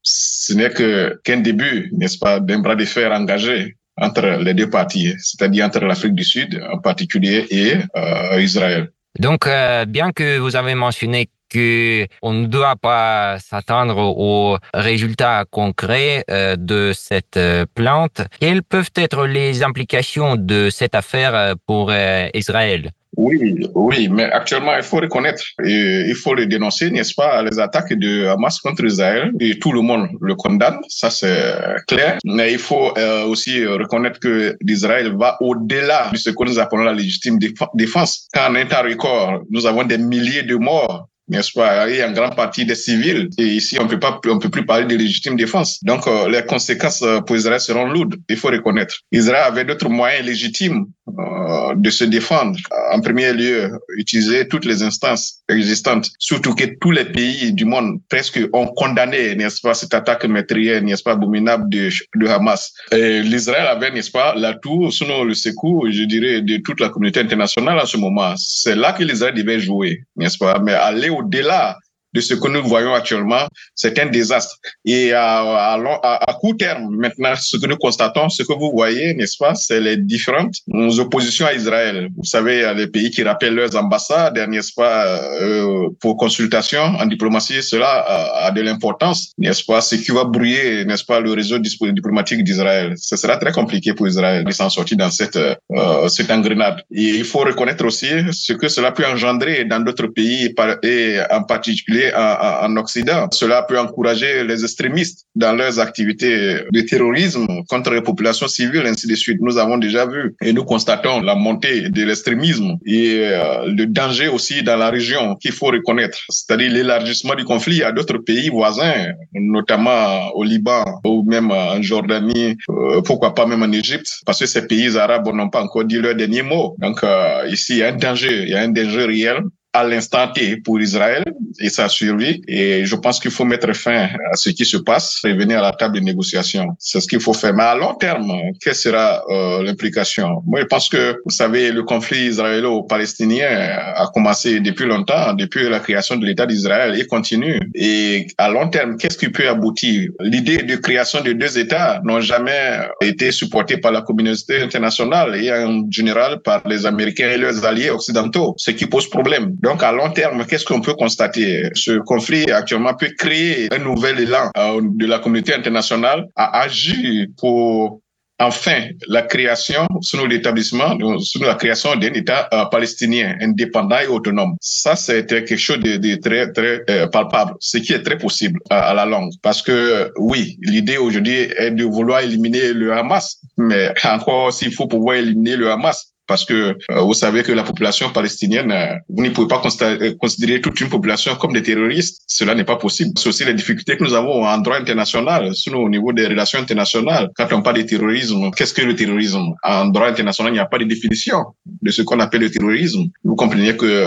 [0.02, 4.70] ce n'est que qu'un début, n'est-ce pas, d'un bras de fer engagé entre les deux
[4.70, 8.90] parties, c'est-à-dire entre l'Afrique du Sud en particulier et euh, Israël.
[9.18, 16.24] Donc, euh, bien que vous avez mentionné qu'on ne doit pas s'attendre aux résultats concrets
[16.30, 18.22] euh, de cette euh, plante.
[18.40, 21.92] Quelles peuvent être les implications de cette affaire euh, pour
[22.34, 22.90] Israël?
[23.16, 27.58] Oui, oui, mais actuellement, il faut reconnaître et il faut le dénoncer, n'est-ce pas, les
[27.58, 31.54] attaques de Hamas contre Israël et tout le monde le condamne, ça c'est
[31.88, 32.18] clair.
[32.24, 32.94] Mais il faut
[33.26, 37.40] aussi reconnaître que l'Israël va au-delà de ce que nous appelons la légitime
[37.74, 38.28] défense.
[38.32, 41.88] Quand un temps record, nous avons des milliers de morts n'est-ce pas?
[41.88, 43.28] Il y a une grande partie des civils.
[43.38, 45.82] Et ici, on peut pas, on peut plus parler de légitime défense.
[45.84, 48.16] Donc, euh, les conséquences euh, pour Israël seront lourdes.
[48.28, 48.96] Il faut reconnaître.
[49.12, 52.58] Israël avait d'autres moyens légitimes euh, de se défendre.
[52.92, 56.10] En premier lieu, utiliser toutes les instances existantes.
[56.18, 60.82] Surtout que tous les pays du monde presque ont condamné, n'est-ce pas, cette attaque meurtrière,
[60.82, 62.72] n'est-ce pas, abominable de, de Hamas.
[62.92, 67.78] L'Israël avait, n'est-ce pas, l'atout, selon le secours, je dirais, de toute la communauté internationale
[67.78, 68.34] en ce moment.
[68.36, 70.58] C'est là que l'Israël devait jouer, n'est-ce pas?
[70.58, 71.76] Mais aller au-delà
[72.12, 74.56] de ce que nous voyons actuellement, c'est un désastre.
[74.84, 79.14] Et à, à, à, court terme, maintenant, ce que nous constatons, ce que vous voyez,
[79.14, 80.54] n'est-ce pas, c'est les différentes
[80.98, 82.08] oppositions à Israël.
[82.16, 87.62] Vous savez, les pays qui rappellent leurs ambassades, n'est-ce pas, euh, pour consultation en diplomatie,
[87.62, 91.58] cela a, a de l'importance, n'est-ce pas, ce qui va brouiller, n'est-ce pas, le réseau
[91.58, 92.94] diplomatique d'Israël.
[92.96, 96.82] Ce sera très compliqué pour Israël de s'en sortir dans cette, euh, cette engrenade.
[96.92, 101.42] Et il faut reconnaître aussi ce que cela peut engendrer dans d'autres pays et en
[101.44, 103.28] particulier en, en, Occident.
[103.32, 109.06] Cela peut encourager les extrémistes dans leurs activités de terrorisme contre les populations civiles, ainsi
[109.06, 109.38] de suite.
[109.40, 114.28] Nous avons déjà vu et nous constatons la montée de l'extrémisme et euh, le danger
[114.28, 119.12] aussi dans la région qu'il faut reconnaître, c'est-à-dire l'élargissement du conflit à d'autres pays voisins,
[119.34, 124.46] notamment au Liban ou même en Jordanie, euh, pourquoi pas même en Égypte, parce que
[124.46, 126.76] ces pays arabes n'ont pas encore dit leur dernier mot.
[126.78, 129.84] Donc euh, ici, il y a un danger, il y a un danger réel à
[129.84, 131.24] l'instant T pour Israël
[131.60, 132.42] et sa survie.
[132.48, 135.62] Et je pense qu'il faut mettre fin à ce qui se passe et venir à
[135.62, 136.68] la table de négociation.
[136.78, 137.54] C'est ce qu'il faut faire.
[137.54, 140.42] Mais à long terme, quelle sera euh, l'implication?
[140.46, 143.48] Moi, je pense que, vous savez, le conflit israélo-palestinien
[143.94, 147.60] a commencé depuis longtemps, depuis la création de l'État d'Israël et continue.
[147.74, 150.10] Et à long terme, qu'est-ce qui peut aboutir?
[150.20, 155.52] L'idée de création de deux États n'ont jamais été supportée par la communauté internationale et
[155.52, 159.56] en général par les Américains et leurs alliés occidentaux, ce qui pose problème.
[159.62, 161.68] Donc, à long terme, qu'est-ce qu'on peut constater?
[161.74, 167.26] Ce conflit actuellement peut créer un nouvel élan euh, de la communauté internationale à agir
[167.36, 168.00] pour
[168.40, 174.56] enfin la création, selon l'établissement, selon la création d'un État euh, palestinien indépendant et autonome.
[174.62, 178.94] Ça, c'était quelque chose de, très, très euh, palpable, ce qui est très possible à
[178.94, 179.32] la longue.
[179.42, 184.86] Parce que, oui, l'idée aujourd'hui est de vouloir éliminer le Hamas, mais encore s'il faut
[184.86, 189.24] pouvoir éliminer le Hamas, parce que euh, vous savez que la population palestinienne, euh, vous
[189.24, 192.22] ne pouvez pas euh, considérer toute une population comme des terroristes.
[192.28, 193.10] Cela n'est pas possible.
[193.18, 196.60] C'est aussi les difficultés que nous avons en droit international, sinon au niveau des relations
[196.60, 197.30] internationales.
[197.34, 199.46] Quand on parle de terrorisme, qu'est-ce que le terrorisme?
[199.64, 201.38] En droit international, il n'y a pas de définition
[201.82, 203.06] de ce qu'on appelle le terrorisme.
[203.24, 204.06] Vous comprenez que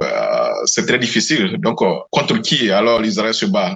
[0.65, 1.57] c'est très difficile.
[1.59, 3.75] Donc, contre qui alors l'Israël se bat?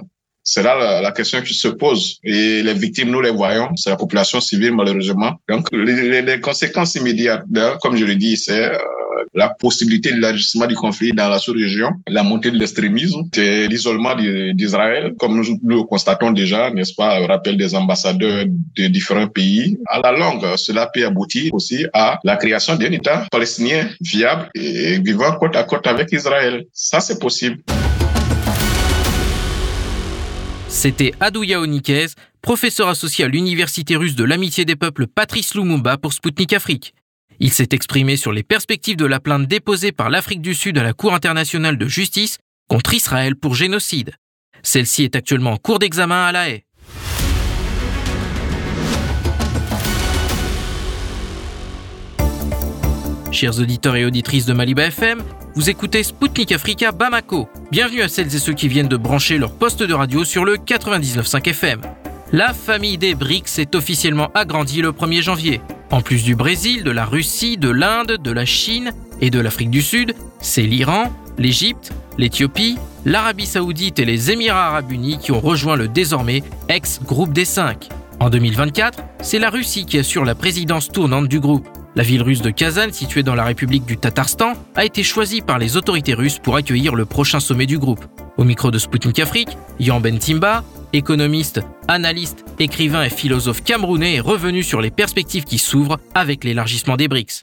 [0.50, 2.20] C'est là la, question qui se pose.
[2.24, 5.32] Et les victimes, nous les voyons, c'est la population civile malheureusement.
[5.46, 7.44] Donc les, conséquences immédiates,
[7.82, 8.78] comme je le dis, c'est euh,
[9.34, 14.14] la possibilité de l'élargissement du conflit dans la sous-région, la montée de l'extrémisme, l'isolement
[14.54, 19.76] d'Israël, comme nous, le constatons déjà, n'est-ce pas, rappel des ambassadeurs de différents pays.
[19.86, 24.98] À la longue, cela peut aboutir aussi à la création d'un État palestinien viable et
[24.98, 26.64] vivant côte à côte avec Israël.
[26.72, 27.58] Ça, c'est possible.
[30.78, 32.06] C'était Adouya Onikez,
[32.40, 36.94] professeur associé à l'Université russe de l'amitié des peuples Patrice Lumumba pour Sputnik Afrique.
[37.40, 40.84] Il s'est exprimé sur les perspectives de la plainte déposée par l'Afrique du Sud à
[40.84, 42.38] la Cour internationale de justice
[42.68, 44.14] contre Israël pour génocide.
[44.62, 46.62] Celle-ci est actuellement en cours d'examen à La Haye.
[53.30, 55.22] Chers auditeurs et auditrices de Maliba FM,
[55.54, 57.46] vous écoutez Spoutnik Africa Bamako.
[57.70, 60.56] Bienvenue à celles et ceux qui viennent de brancher leur poste de radio sur le
[60.56, 61.82] 99.5 FM.
[62.32, 65.60] La famille des BRICS s'est officiellement agrandie le 1er janvier.
[65.90, 69.70] En plus du Brésil, de la Russie, de l'Inde, de la Chine et de l'Afrique
[69.70, 75.40] du Sud, c'est l'Iran, l'Égypte, l'Éthiopie, l'Arabie saoudite et les Émirats arabes unis qui ont
[75.40, 77.88] rejoint le désormais ex-groupe des 5.
[78.20, 81.68] En 2024, c'est la Russie qui assure la présidence tournante du groupe.
[81.98, 85.58] La ville russe de Kazan, située dans la République du Tatarstan, a été choisie par
[85.58, 88.04] les autorités russes pour accueillir le prochain sommet du groupe.
[88.36, 94.62] Au micro de Sputnik Afrique, Yan Bentimba, économiste, analyste, écrivain et philosophe camerounais, est revenu
[94.62, 97.42] sur les perspectives qui s'ouvrent avec l'élargissement des BRICS.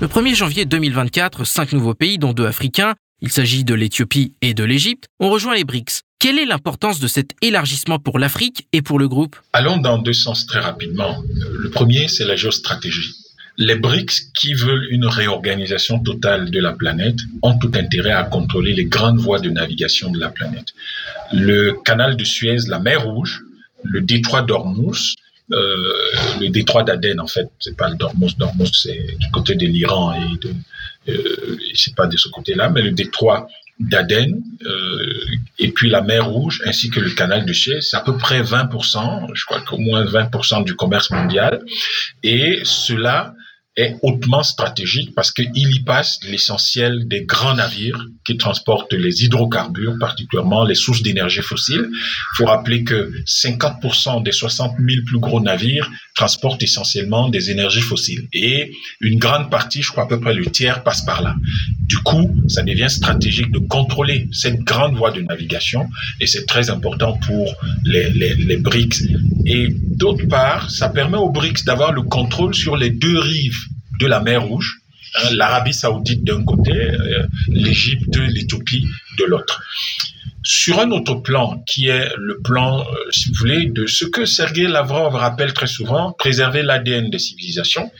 [0.00, 4.54] Le 1er janvier 2024, cinq nouveaux pays, dont deux africains, il s'agit de l'Éthiopie et
[4.54, 6.02] de l'Égypte, ont rejoint les BRICS.
[6.24, 9.36] Quelle est l'importance de cet élargissement pour l'Afrique et pour le groupe?
[9.52, 11.22] Allons dans deux sens très rapidement.
[11.52, 13.14] Le premier, c'est la géostratégie.
[13.58, 18.72] Les BRICS, qui veulent une réorganisation totale de la planète, ont tout intérêt à contrôler
[18.72, 20.68] les grandes voies de navigation de la planète.
[21.30, 23.42] Le canal de Suez, la mer Rouge,
[23.82, 25.16] le détroit d'Ormuz,
[25.52, 25.76] euh,
[26.40, 30.38] le détroit d'Aden, en fait, c'est pas le d'Ormuz, c'est du côté de l'Iran et
[30.38, 30.54] de,
[31.10, 33.46] euh, c'est pas de ce côté-là, mais le détroit
[33.80, 35.24] d'Aden euh,
[35.58, 38.42] et puis la mer Rouge ainsi que le canal de Suez, c'est à peu près
[38.42, 41.64] 20%, je crois qu'au moins 20% du commerce mondial.
[42.22, 43.34] Et cela
[43.76, 49.96] est hautement stratégique parce qu'il y passe l'essentiel des grands navires qui transportent les hydrocarbures,
[49.98, 51.88] particulièrement les sources d'énergie fossile.
[51.90, 57.80] Il faut rappeler que 50% des 60 000 plus gros navires transportent essentiellement des énergies
[57.80, 61.34] fossiles et une grande partie, je crois à peu près le tiers, passe par là.
[61.86, 65.88] Du coup, ça devient stratégique de contrôler cette grande voie de navigation
[66.20, 69.02] et c'est très important pour les, les, les BRICS.
[69.46, 73.63] Et d'autre part, ça permet aux BRICS d'avoir le contrôle sur les deux rives
[73.98, 74.80] de la mer Rouge,
[75.16, 78.86] hein, l'Arabie saoudite d'un côté, euh, l'Égypte, l'Éthiopie
[79.18, 79.62] de l'autre.
[80.42, 84.26] Sur un autre plan, qui est le plan, euh, si vous voulez, de ce que
[84.26, 87.90] Sergei Lavrov rappelle très souvent, préserver l'ADN des civilisations,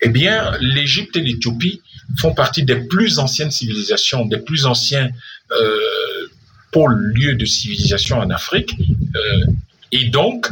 [0.00, 1.82] eh bien, l'Égypte et l'Éthiopie
[2.18, 5.10] font partie des plus anciennes civilisations, des plus anciens
[5.52, 5.76] euh,
[6.72, 8.74] pôles, lieux de civilisation en Afrique.
[9.92, 10.48] Et donc,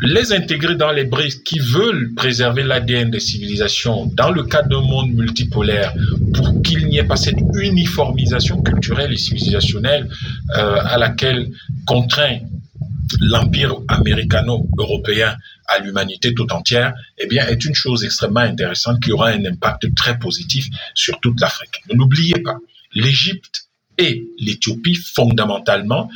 [0.00, 4.80] les intégrer dans les briques qui veulent préserver l'ADN des civilisations dans le cadre d'un
[4.80, 5.92] monde multipolaire
[6.34, 10.08] pour qu'il n'y ait pas cette uniformisation culturelle et civilisationnelle
[10.56, 11.50] euh, à laquelle
[11.86, 12.38] contraint
[13.20, 15.36] l'empire américano-européen
[15.68, 19.94] à l'humanité tout entière, eh bien, est une chose extrêmement intéressante qui aura un impact
[19.94, 21.82] très positif sur toute l'Afrique.
[21.92, 22.56] N'oubliez pas,
[22.94, 23.61] l'Égypte
[23.98, 26.10] et l'Éthiopie, fondamentalement,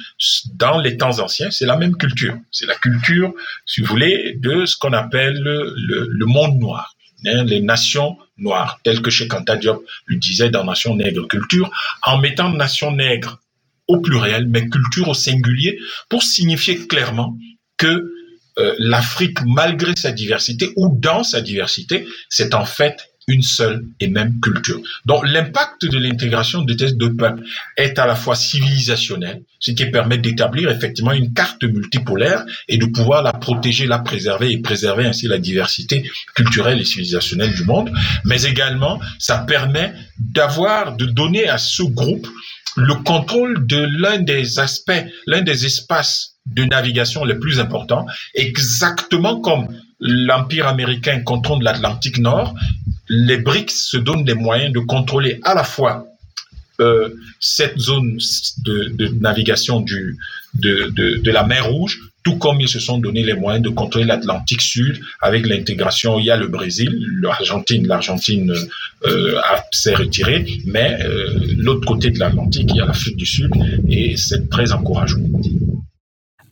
[0.55, 2.37] dans les temps anciens, c'est la même culture.
[2.51, 3.35] C'est la culture,
[3.67, 6.97] si vous voulez, de ce qu'on appelle le, monde noir.
[7.27, 11.71] Hein, les nations noires, telles que Anta Diop le disait dans Nation Nègre Culture,
[12.03, 13.41] en mettant Nation Nègre
[13.89, 17.37] au pluriel, mais culture au singulier, pour signifier clairement
[17.77, 18.13] que
[18.59, 24.09] euh, l'Afrique, malgré sa diversité ou dans sa diversité, c'est en fait une seule et
[24.09, 24.81] même culture.
[25.05, 27.43] Donc l'impact de l'intégration de ces deux peuples
[27.77, 32.87] est à la fois civilisationnel, ce qui permet d'établir effectivement une carte multipolaire et de
[32.87, 37.91] pouvoir la protéger, la préserver et préserver ainsi la diversité culturelle et civilisationnelle du monde,
[38.25, 42.27] mais également ça permet d'avoir, de donner à ce groupe
[42.77, 49.41] le contrôle de l'un des aspects, l'un des espaces de navigation les plus importants, exactement
[49.41, 49.67] comme
[49.99, 52.55] l'Empire américain contrôle l'Atlantique Nord,
[53.09, 56.07] les BRICS se donnent les moyens de contrôler à la fois
[56.81, 57.09] euh,
[57.41, 58.19] cette zone
[58.65, 63.71] de, navigation de, la mer Rouge, tout comme ils se sont donné les moyens de
[63.71, 66.19] contrôler l'Atlantique Sud avec l'intégration.
[66.19, 68.55] Il y a le Brésil, l'Argentine, l'Argentine
[69.07, 69.41] euh,
[69.71, 73.53] s'est retirée, mais euh, l'autre côté de l'Atlantique, il y a l'Afrique du Sud
[73.89, 75.21] et c'est très encourageant.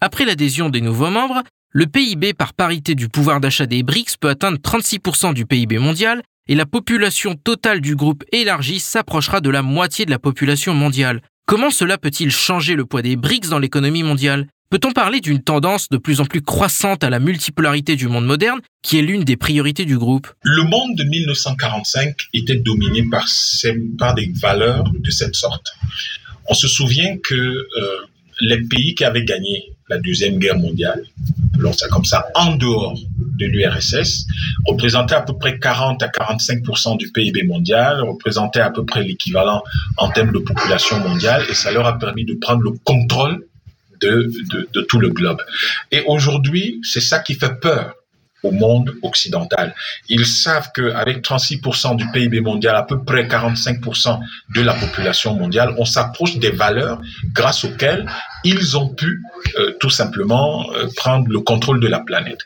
[0.00, 4.28] Après l'adhésion des nouveaux membres, le PIB par parité du pouvoir d'achat des BRICS peut
[4.28, 9.62] atteindre 36% du PIB mondial et la population totale du groupe élargi s'approchera de la
[9.62, 11.22] moitié de la population mondiale.
[11.46, 14.46] Comment cela peut-il changer le poids des BRICS dans l'économie mondiale?
[14.70, 18.61] Peut-on parler d'une tendance de plus en plus croissante à la multipolarité du monde moderne,
[18.83, 20.26] qui est l'une des priorités du groupe?
[20.42, 25.72] Le monde de 1945 était dominé par, des valeurs de cette sorte.
[26.48, 27.66] On se souvient que euh,
[28.40, 31.04] les pays qui avaient gagné la Deuxième Guerre mondiale,
[31.59, 32.98] alors ça comme ça, en dehors
[33.34, 34.26] de l'URSS,
[34.66, 39.62] représentaient à peu près 40 à 45 du PIB mondial, représentaient à peu près l'équivalent
[39.96, 43.46] en termes de population mondiale, et ça leur a permis de prendre le contrôle
[44.00, 45.40] de, de, de tout le globe.
[45.90, 47.94] Et aujourd'hui, c'est ça qui fait peur
[48.44, 49.74] au monde occidental.
[50.08, 54.20] Ils savent qu'avec 36% du PIB mondial, à peu près 45%
[54.54, 57.00] de la population mondiale, on s'approche des valeurs
[57.32, 58.06] grâce auxquelles
[58.44, 59.22] ils ont pu
[59.58, 62.40] euh, tout simplement euh, prendre le contrôle de la planète.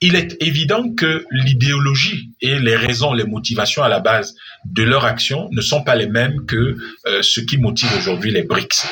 [0.00, 5.04] Il est évident que l'idéologie et les raisons, les motivations à la base de leur
[5.04, 8.86] action ne sont pas les mêmes que euh, ce qui motive aujourd'hui les BRICS.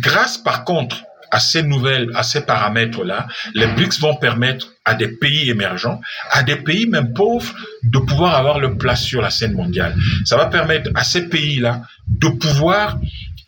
[0.00, 5.08] grâce par contre à ces nouvelles, à ces paramètres-là, les BRICS vont permettre à des
[5.08, 9.52] pays émergents, à des pays même pauvres, de pouvoir avoir leur place sur la scène
[9.52, 9.94] mondiale.
[10.24, 12.98] Ça va permettre à ces pays-là de pouvoir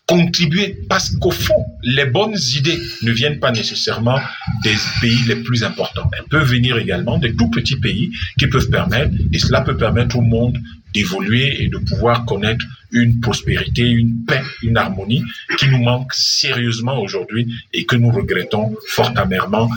[0.07, 4.21] contribuer parce qu'au fond, les bonnes idées ne viennent pas nécessairement
[4.62, 6.11] des pays les plus importants.
[6.17, 10.17] Elles peuvent venir également des tout petits pays qui peuvent permettre, et cela peut permettre
[10.17, 10.59] au monde
[10.93, 15.25] d'évoluer et de pouvoir connaître une prospérité, une paix, une harmonie
[15.59, 19.69] qui nous manque sérieusement aujourd'hui et que nous regrettons fort amèrement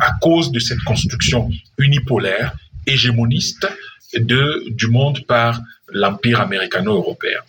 [0.00, 3.68] à cause de cette construction unipolaire, hégémoniste
[4.16, 5.60] du monde par
[5.92, 7.40] l'empire américano-européen.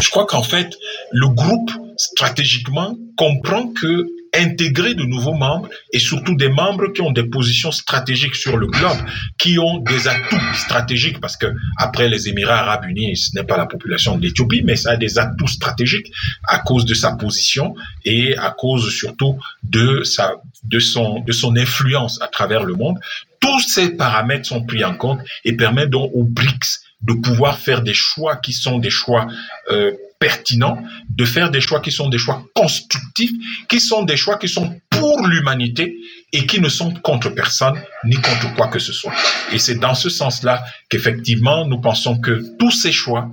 [0.00, 0.74] Je crois qu'en fait,
[1.12, 7.12] le groupe, stratégiquement, comprend que intégrer de nouveaux membres et surtout des membres qui ont
[7.12, 8.98] des positions stratégiques sur le globe,
[9.38, 11.46] qui ont des atouts stratégiques parce que
[11.78, 14.96] après les Émirats arabes unis, ce n'est pas la population de l'Éthiopie, mais ça a
[14.96, 16.10] des atouts stratégiques
[16.48, 21.56] à cause de sa position et à cause surtout de sa de son de son
[21.56, 22.98] influence à travers le monde.
[23.40, 27.82] Tous ces paramètres sont pris en compte et permettent donc aux BRICS de pouvoir faire
[27.82, 29.26] des choix qui sont des choix
[29.70, 30.78] euh, pertinents,
[31.10, 33.32] de faire des choix qui sont des choix constructifs,
[33.68, 35.96] qui sont des choix qui sont pour l'humanité
[36.32, 39.12] et qui ne sont contre personne ni contre quoi que ce soit.
[39.52, 43.30] Et c'est dans ce sens-là qu'effectivement, nous pensons que tous ces choix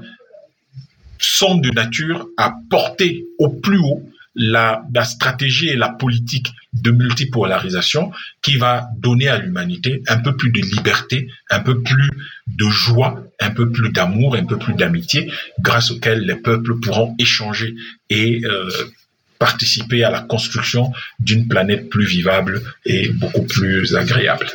[1.17, 4.03] sont de nature à porter au plus haut
[4.35, 8.11] la, stratégie et la politique de multipolarisation
[8.41, 12.09] qui va donner à l'humanité un peu plus de liberté, un peu plus
[12.47, 17.15] de joie, un peu plus d'amour, un peu plus d'amitié, grâce auquel les peuples pourront
[17.19, 17.75] échanger
[18.09, 18.69] et euh,
[19.37, 24.47] participer à la construction d'une planète plus vivable et beaucoup plus agréable.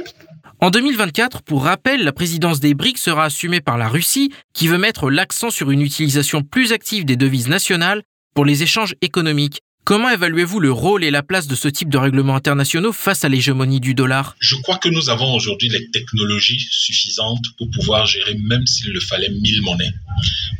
[0.61, 4.79] En 2024, pour rappel, la présidence des BRICS sera assumée par la Russie, qui veut
[4.79, 8.03] mettre l'accent sur une utilisation plus active des devises nationales
[8.35, 9.61] pour les échanges économiques.
[9.87, 13.29] Comment évaluez-vous le rôle et la place de ce type de règlements internationaux face à
[13.29, 14.35] l'hégémonie du dollar?
[14.41, 18.99] Je crois que nous avons aujourd'hui les technologies suffisantes pour pouvoir gérer, même s'il le
[18.99, 19.93] fallait, mille monnaies.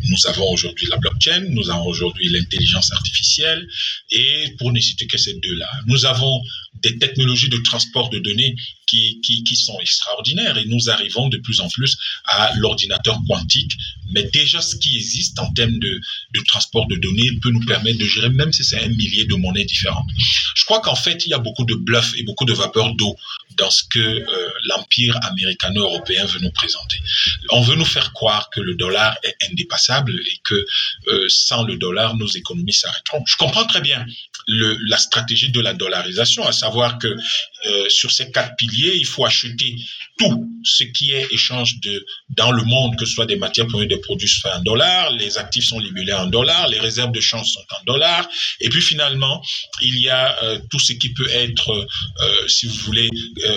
[0.09, 3.67] Nous avons aujourd'hui la blockchain, nous avons aujourd'hui l'intelligence artificielle,
[4.13, 6.41] et pour ne citer que ces deux-là, nous avons
[6.87, 8.55] des technologies de transport de données
[8.87, 13.73] qui, sont extraordinaires et nous arrivons de plus en plus à l'ordinateur quantique.
[14.13, 16.01] Mais déjà, ce qui existe en termes de,
[16.35, 19.35] de transport de données peut nous permettre de gérer, même si c'est un millier de
[19.35, 20.09] monnaies différentes.
[20.55, 23.17] Je crois qu'en fait, il y a beaucoup de bluff et beaucoup de vapeur d'eau
[23.57, 26.99] dans ce que euh, l'empire américano-européen veut nous présenter.
[27.51, 30.65] On veut nous faire croire que le dollar est indépassable et que
[31.09, 33.25] euh, sans le dollar, nos économies s'arrêteront.
[33.27, 34.07] Je comprends très bien
[34.47, 39.25] la stratégie de la dollarisation, à savoir que euh, sur ces quatre piliers, il faut
[39.25, 39.77] acheter
[40.19, 43.89] tout ce qui est échange de dans le monde, que ce soit des matières premières,
[43.89, 47.65] des produits en dollars, les actifs sont libellés en dollars, les réserves de change sont
[47.71, 48.29] en dollars,
[48.61, 49.43] et puis finalement,
[49.83, 53.09] il y a euh, tout ce qui peut être, euh, si vous voulez,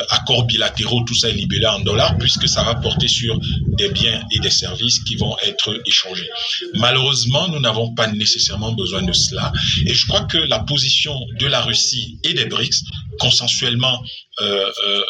[0.10, 3.40] accords bilatéraux, tout ça est libellé en dollars, puisque ça va porter sur
[3.78, 6.30] des biens et des services qui vont être échangés.
[6.76, 9.54] Malheureusement, nous n'avons pas nécessairement besoin de cela,
[9.86, 10.79] et je crois que la position
[11.40, 12.84] de la Russie et des BRICS,
[13.20, 14.04] consensuellement
[14.42, 15.04] euh, euh,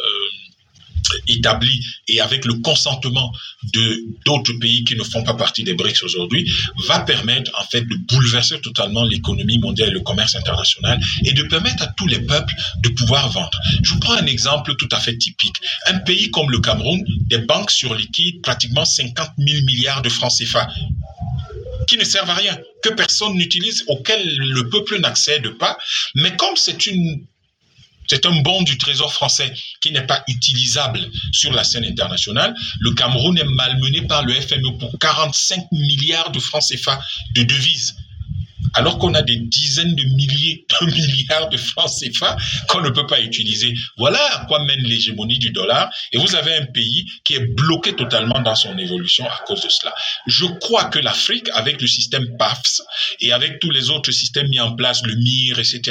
[1.27, 3.31] établi et avec le consentement
[3.73, 6.49] de d'autres pays qui ne font pas partie des BRICS aujourd'hui,
[6.87, 11.43] va permettre en fait de bouleverser totalement l'économie mondiale et le commerce international et de
[11.43, 12.53] permettre à tous les peuples
[12.83, 13.57] de pouvoir vendre.
[13.83, 15.55] Je vous prends un exemple tout à fait typique.
[15.87, 20.33] Un pays comme le Cameroun, des banques sur liquide, pratiquement 50 000 milliards de francs
[20.37, 20.67] CFA
[21.89, 25.77] qui ne servent à rien, que personne n'utilise, auxquels le peuple n'accède pas.
[26.15, 26.77] Mais comme c'est
[28.07, 30.99] c'est un bon du Trésor français qui n'est pas utilisable
[31.31, 32.55] sur la scène internationale.
[32.79, 36.99] Le Cameroun est malmené par le FME pour 45 milliards de francs CFA
[37.35, 37.95] de devises
[38.73, 42.37] alors qu'on a des dizaines de milliers de milliards de francs CFA
[42.67, 43.73] qu'on ne peut pas utiliser.
[43.97, 45.89] Voilà à quoi mène l'hégémonie du dollar.
[46.11, 49.69] Et vous avez un pays qui est bloqué totalement dans son évolution à cause de
[49.69, 49.93] cela.
[50.27, 52.81] Je crois que l'Afrique, avec le système PAFS
[53.19, 55.81] et avec tous les autres systèmes mis en place, le MIR, etc.,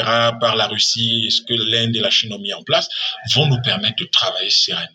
[0.40, 2.88] par la Russie, ce que l'Inde et la Chine ont mis en place,
[3.34, 4.88] vont nous permettre de travailler sereinement.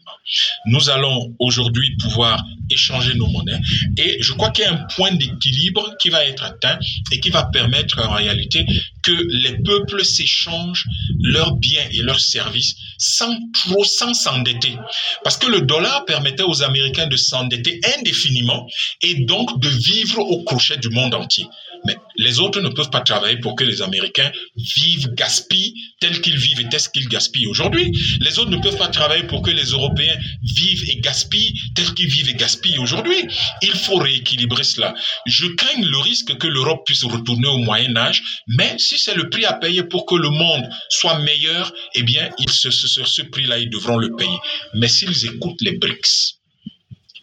[0.65, 3.59] Nous allons aujourd'hui pouvoir échanger nos monnaies
[3.97, 6.79] et je crois qu'il y a un point d'équilibre qui va être atteint
[7.11, 7.62] et qui va permettre
[7.99, 8.65] en réalité
[9.03, 10.85] que les peuples s'échangent
[11.21, 14.77] leurs biens et leurs services sans trop, s'endetter.
[15.23, 18.67] Parce que le dollar permettait aux Américains de s'endetter indéfiniment
[19.01, 21.45] et donc de vivre au crochet du monde entier.
[21.85, 26.37] Mais les autres ne peuvent pas travailler pour que les Américains vivent, gaspillent tel qu'ils
[26.37, 27.91] vivent et tel qu'ils gaspillent aujourd'hui.
[28.21, 32.09] Les autres ne peuvent pas travailler pour que les Européens vivent et gaspillent tel qu'ils
[32.09, 33.27] vivent et gaspillent aujourd'hui.
[33.61, 34.93] Il faut rééquilibrer cela.
[35.25, 39.29] Je crains le risque que l'Europe puisse retourner au Moyen Âge, mais si c'est le
[39.29, 43.21] prix à payer pour que le monde soit meilleur, eh bien, ils, ce, ce, ce
[43.21, 44.37] prix-là, ils devront le payer.
[44.73, 46.42] Mais s'ils écoutent les BRICS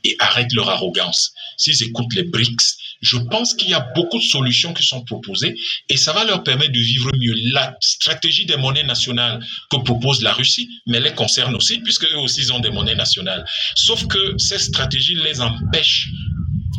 [0.05, 4.23] et arrêtent leur arrogance, s'ils écoutent les BRICS, je pense qu'il y a beaucoup de
[4.23, 5.57] solutions qui sont proposées
[5.89, 7.35] et ça va leur permettre de vivre mieux.
[7.53, 12.19] La stratégie des monnaies nationales que propose la Russie, mais les concerne aussi, puisque eux
[12.19, 13.45] aussi ils ont des monnaies nationales.
[13.75, 16.09] Sauf que ces stratégies les empêchent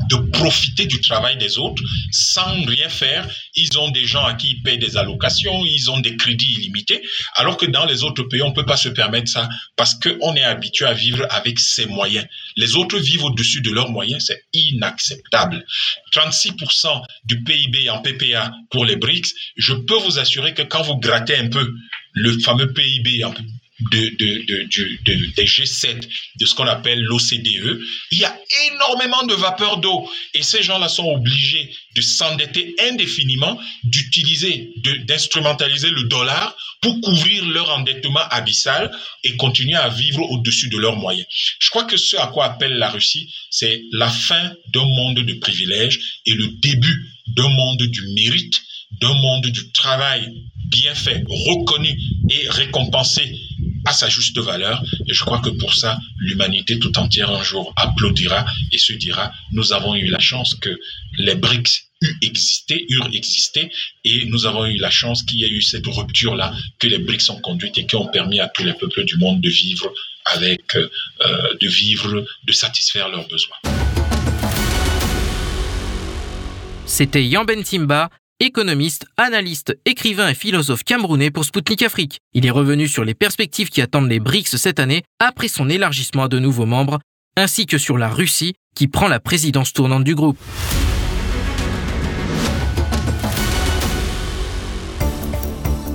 [0.10, 3.28] de profiter du travail des autres sans rien faire.
[3.56, 7.02] Ils ont des gens à qui ils payent des allocations, ils ont des crédits illimités,
[7.36, 10.36] alors que dans les autres pays, on ne peut pas se permettre ça parce qu'on
[10.36, 12.26] est habitué à vivre avec ses moyens.
[12.56, 15.66] Les autres vivent au-dessus de leurs moyens, c'est inacceptable.
[16.14, 20.98] 36% du PIB en PPA pour les BRICS, je peux vous assurer que quand vous
[20.98, 21.74] grattez un peu
[22.14, 23.34] le fameux PIB en
[23.92, 26.08] de, de, de, des G7,
[26.40, 27.80] de ce qu'on appelle l'OCDE,
[28.12, 28.38] il y a
[28.72, 30.10] énormément de vapeur d'eau.
[30.34, 34.72] Et ces gens-là sont obligés de s'endetter indéfiniment, d'utiliser,
[35.08, 38.92] d'instrumentaliser le dollar pour couvrir leur endettement abyssal
[39.24, 41.28] et continuer à vivre au-dessus de leurs moyens.
[41.60, 45.34] Je crois que ce à quoi appelle la Russie, c'est la fin d'un monde de
[45.36, 48.62] privilèges et le début d'un monde du mérite,
[49.00, 50.28] d'un monde du travail
[50.72, 51.96] bien fait, reconnu
[52.30, 53.38] et récompensé
[53.86, 54.84] à sa juste valeur.
[55.08, 59.32] Et je crois que pour ça, l'humanité tout entière un jour applaudira et se dira,
[59.52, 60.78] nous avons eu la chance que
[61.18, 63.72] les BRICS eu existé, eurent existé,
[64.04, 67.30] et nous avons eu la chance qu'il y ait eu cette rupture-là, que les BRICS
[67.30, 69.92] ont conduite et qui ont permis à tous les peuples du monde de vivre
[70.26, 70.88] avec, euh,
[71.60, 73.58] de vivre, de satisfaire leurs besoins.
[76.86, 78.10] C'était Yamben Timba,
[78.42, 82.20] économiste, analyste, écrivain et philosophe camerounais pour Sputnik Afrique.
[82.34, 86.24] Il est revenu sur les perspectives qui attendent les BRICS cette année après son élargissement
[86.24, 87.00] à de nouveaux membres,
[87.38, 90.40] ainsi que sur la Russie qui prend la présidence tournante du groupe.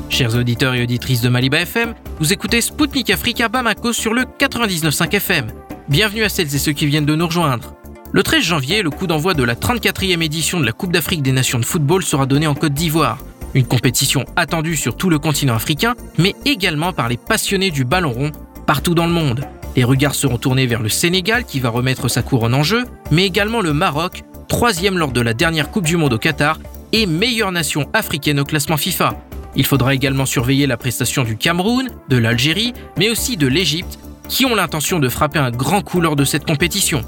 [0.09, 5.14] Chers auditeurs et auditrices de Maliba FM, vous écoutez Spoutnik Africa Bamako sur le 99.5
[5.14, 5.49] FM.
[5.88, 7.74] Bienvenue à celles et ceux qui viennent de nous rejoindre.
[8.13, 11.33] Le 13 janvier, le coup d'envoi de la 34e édition de la Coupe d'Afrique des
[11.33, 13.19] Nations de football sera donné en Côte d'Ivoire.
[13.55, 18.13] Une compétition attendue sur tout le continent africain, mais également par les passionnés du ballon
[18.13, 18.33] rond
[18.67, 19.45] partout dans le monde.
[19.75, 23.27] Les regards seront tournés vers le Sénégal qui va remettre sa couronne en jeu, mais
[23.27, 26.59] également le Maroc, troisième lors de la dernière Coupe du Monde au Qatar
[26.93, 29.21] et meilleure nation africaine au classement FIFA.
[29.57, 33.99] Il faudra également surveiller la prestation du Cameroun, de l'Algérie, mais aussi de l'Égypte,
[34.29, 37.03] qui ont l'intention de frapper un grand coup lors de cette compétition.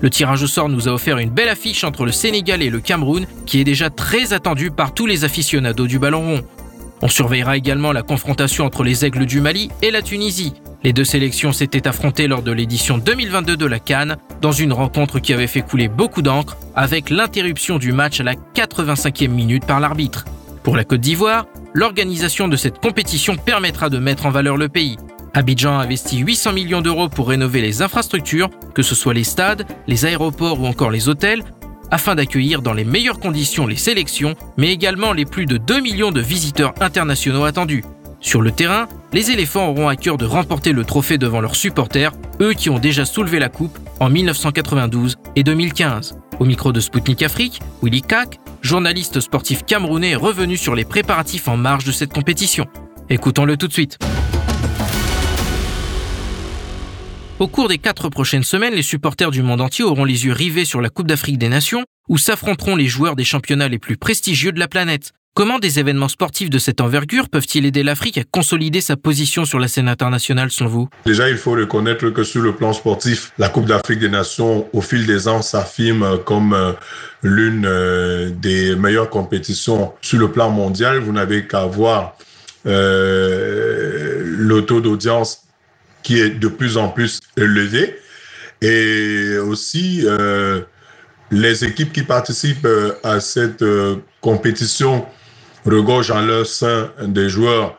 [0.00, 2.80] Le tirage au sort nous a offert une belle affiche entre le Sénégal et le
[2.80, 6.42] Cameroun, qui est déjà très attendue par tous les aficionados du ballon rond.
[7.02, 10.54] On surveillera également la confrontation entre les Aigles du Mali et la Tunisie.
[10.82, 15.18] Les deux sélections s'étaient affrontées lors de l'édition 2022 de la Cannes, dans une rencontre
[15.18, 19.80] qui avait fait couler beaucoup d'encre, avec l'interruption du match à la 85e minute par
[19.80, 20.24] l'arbitre.
[20.62, 24.96] Pour la Côte d'Ivoire, l'organisation de cette compétition permettra de mettre en valeur le pays.
[25.34, 29.66] Abidjan a investi 800 millions d'euros pour rénover les infrastructures, que ce soit les stades,
[29.88, 31.42] les aéroports ou encore les hôtels,
[31.90, 36.12] afin d'accueillir dans les meilleures conditions les sélections, mais également les plus de 2 millions
[36.12, 37.84] de visiteurs internationaux attendus.
[38.20, 42.12] Sur le terrain, les éléphants auront à cœur de remporter le trophée devant leurs supporters,
[42.40, 46.16] eux qui ont déjà soulevé la coupe en 1992 et 2015.
[46.38, 51.48] Au micro de Spoutnik Afrique, Willy Kak, journaliste sportif camerounais, est revenu sur les préparatifs
[51.48, 52.66] en marge de cette compétition.
[53.10, 53.98] Écoutons-le tout de suite.
[57.44, 60.64] Au cours des quatre prochaines semaines, les supporters du monde entier auront les yeux rivés
[60.64, 64.50] sur la Coupe d'Afrique des Nations, où s'affronteront les joueurs des championnats les plus prestigieux
[64.50, 65.12] de la planète.
[65.34, 69.58] Comment des événements sportifs de cette envergure peuvent-ils aider l'Afrique à consolider sa position sur
[69.58, 70.88] la scène internationale, selon vous?
[71.04, 74.80] Déjà, il faut reconnaître que sur le plan sportif, la Coupe d'Afrique des Nations, au
[74.80, 76.72] fil des ans, s'affirme comme euh,
[77.22, 80.96] l'une euh, des meilleures compétitions sur le plan mondial.
[80.96, 82.16] Vous n'avez qu'à voir
[82.64, 85.43] euh, le taux d'audience
[86.04, 87.98] qui est de plus en plus élevé
[88.62, 90.60] et aussi euh,
[91.32, 92.68] les équipes qui participent
[93.02, 93.64] à cette
[94.20, 95.04] compétition
[95.66, 97.76] regorge en leur sein des joueurs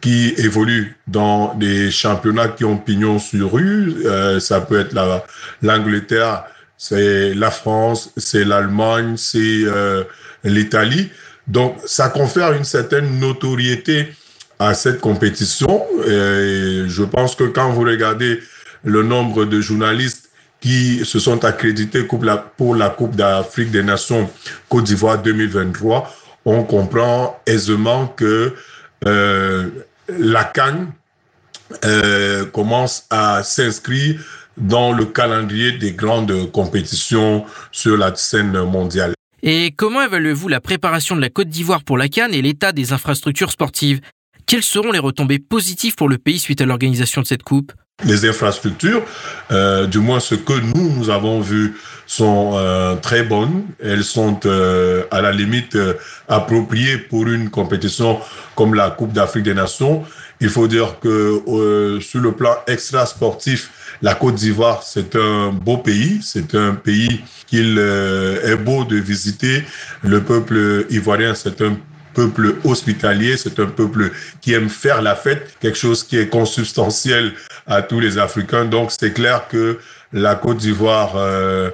[0.00, 3.94] qui évoluent dans des championnats qui ont pignon sur rue.
[4.04, 4.94] Euh, ça peut être
[5.62, 6.44] l'Angleterre,
[6.76, 10.04] c'est la France, c'est l'Allemagne, c'est euh,
[10.44, 11.10] l'Italie.
[11.46, 14.08] Donc, ça confère une certaine notoriété
[14.58, 15.84] à cette compétition.
[16.06, 18.40] Je pense que quand vous regardez
[18.84, 20.30] le nombre de journalistes
[20.60, 22.06] qui se sont accrédités
[22.56, 24.30] pour la Coupe d'Afrique des Nations
[24.68, 26.12] Côte d'Ivoire 2023,
[26.44, 28.54] on comprend aisément que
[29.06, 29.68] euh,
[30.08, 30.92] la Cannes
[31.84, 34.20] euh, commence à s'inscrire
[34.56, 39.12] dans le calendrier des grandes compétitions sur la scène mondiale.
[39.42, 42.92] Et comment évaluez-vous la préparation de la Côte d'Ivoire pour la Cannes et l'état des
[42.92, 44.00] infrastructures sportives?
[44.46, 47.72] Quelles seront les retombées positives pour le pays suite à l'organisation de cette coupe?
[48.04, 49.02] Les infrastructures,
[49.50, 51.74] euh, du moins ce que nous, avons vu,
[52.06, 53.64] sont euh, très bonnes.
[53.82, 55.76] Elles sont euh, à la limite
[56.28, 58.20] appropriées pour une compétition
[58.54, 60.04] comme la Coupe d'Afrique des Nations.
[60.40, 63.70] Il faut dire que sur le plan extra-sportif,
[64.02, 66.20] la Côte d'Ivoire, c'est un beau pays.
[66.22, 69.64] C'est un pays qu'il est beau de visiter.
[70.02, 71.76] Le peuple ivoirien, c'est un
[72.16, 74.10] peuple hospitalier, c'est un peuple
[74.40, 77.34] qui aime faire la fête, quelque chose qui est consubstantiel
[77.66, 78.64] à tous les Africains.
[78.64, 79.78] Donc c'est clair que
[80.12, 81.70] la Côte d'Ivoire euh,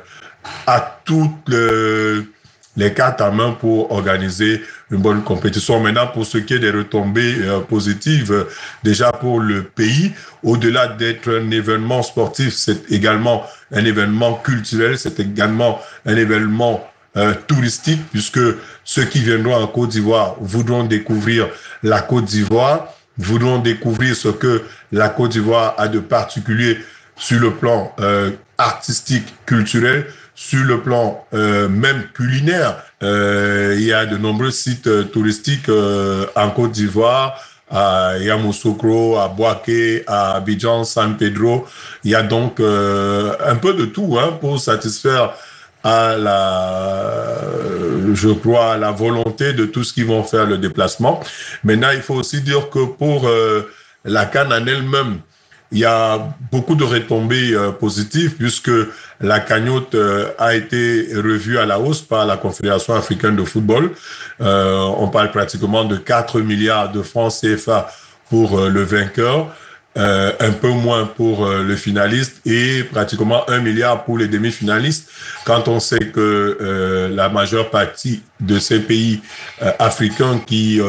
[0.67, 5.81] a toutes les cartes à main pour organiser une bonne compétition.
[5.81, 8.47] Maintenant, pour ce qui est des retombées euh, positives,
[8.83, 10.13] déjà pour le pays,
[10.43, 17.35] au-delà d'être un événement sportif, c'est également un événement culturel, c'est également un événement euh,
[17.47, 18.41] touristique, puisque
[18.85, 21.49] ceux qui viendront en Côte d'Ivoire voudront découvrir
[21.83, 22.89] la Côte d'Ivoire,
[23.19, 26.79] voudront découvrir ce que la Côte d'Ivoire a de particulier
[27.17, 27.95] sur le plan
[28.59, 32.83] artistique, culturel, sur le plan euh, même culinaire.
[33.03, 35.71] Euh, il y a de nombreux sites euh, touristiques
[36.35, 37.39] en Côte d'Ivoire,
[37.71, 41.67] à Yamoussoukro, à Boaké, à Abidjan, San Pedro.
[42.05, 45.33] Il y a donc un peu de tout hein, pour satisfaire
[45.85, 47.39] à la,
[48.15, 51.21] je crois, à la volonté de tous qui vont faire le déplacement.
[51.65, 53.29] Maintenant, il faut aussi dire que pour
[54.05, 55.19] la Cannes en elle-même,
[55.73, 58.71] il y a beaucoup de retombées euh, positives puisque
[59.21, 63.91] la cagnotte euh, a été revue à la hausse par la Confédération africaine de football.
[64.43, 67.91] Euh, on parle pratiquement de 4 milliards de francs CFA
[68.29, 69.55] pour le vainqueur.
[69.97, 75.11] Un peu moins pour le finaliste et pratiquement un milliard pour les demi-finalistes.
[75.45, 79.21] Quand on sait que la majeure partie de ces pays
[79.79, 80.81] africains qui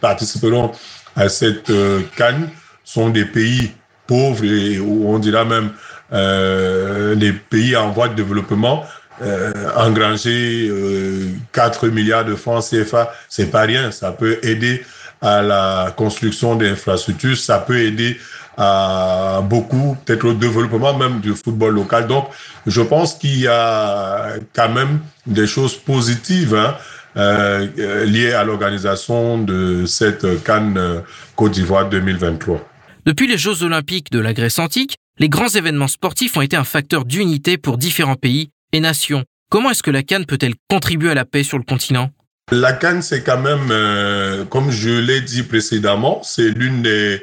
[0.00, 0.72] participeront
[1.16, 1.72] à cette
[2.16, 2.50] canne
[2.84, 3.72] sont des pays
[4.06, 5.70] pauvres et on dira même
[6.12, 8.84] euh, les pays en voie de développement
[9.22, 13.92] euh, engranger euh, 4 milliards de francs CFA, c'est pas rien.
[13.92, 14.84] Ça peut aider
[15.20, 18.18] à la construction d'infrastructures, ça peut aider
[18.56, 22.06] à beaucoup, peut-être au développement même du football local.
[22.06, 22.26] Donc,
[22.66, 26.76] je pense qu'il y a quand même des choses positives hein,
[27.16, 31.00] euh, liées à l'organisation de cette Cannes euh,
[31.36, 32.60] Côte d'Ivoire 2023.
[33.06, 36.64] Depuis les Jeux olympiques de la Grèce antique, les grands événements sportifs ont été un
[36.64, 39.24] facteur d'unité pour différents pays et nations.
[39.50, 42.10] Comment est-ce que la Cannes peut-elle contribuer à la paix sur le continent?
[42.52, 47.22] La Cannes, c'est quand même, euh, comme je l'ai dit précédemment, c'est l'une des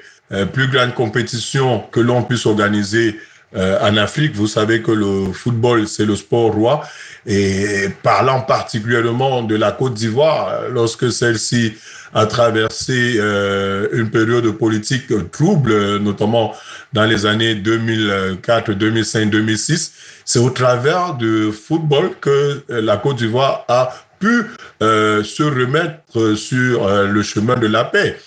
[0.54, 3.18] plus grandes compétitions que l'on puisse organiser
[3.56, 4.36] euh, en Afrique.
[4.36, 6.82] Vous savez que le football, c'est le sport roi.
[7.26, 11.74] Et parlant particulièrement de la Côte d'Ivoire, lorsque celle-ci
[12.14, 16.54] a traversé euh, une période politique trouble, notamment
[16.94, 19.94] dans les années 2004, 2005, 2006,
[20.26, 24.46] c'est au travers du football que la Côte d'Ivoire a pu
[24.82, 28.18] euh, se remettre sur euh, le chemin de la paix.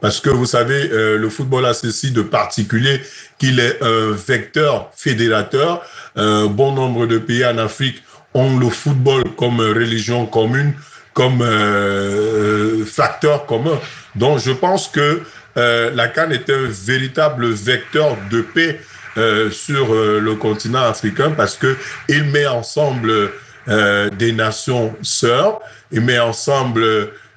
[0.00, 3.00] Parce que vous savez, euh, le football a ceci de particulier
[3.38, 5.82] qu'il est un vecteur fédérateur.
[6.16, 8.02] Un bon nombre de pays en Afrique
[8.34, 10.74] ont le football comme religion commune,
[11.14, 13.78] comme euh, facteur commun.
[14.14, 15.22] Donc je pense que
[15.56, 18.80] euh, la Cannes est un véritable vecteur de paix
[19.16, 21.74] euh, sur euh, le continent africain parce que
[22.06, 23.30] il met ensemble
[23.66, 26.84] euh, des nations sœurs, il met ensemble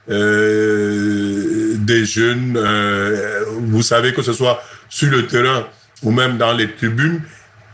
[0.10, 5.68] euh, des jeunes, euh, vous savez que ce soit sur le terrain
[6.04, 7.22] ou même dans les tribunes,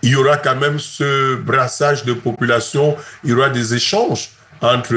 [0.02, 4.30] il y aura quand même ce brassage de population, il y aura des échanges
[4.62, 4.94] entre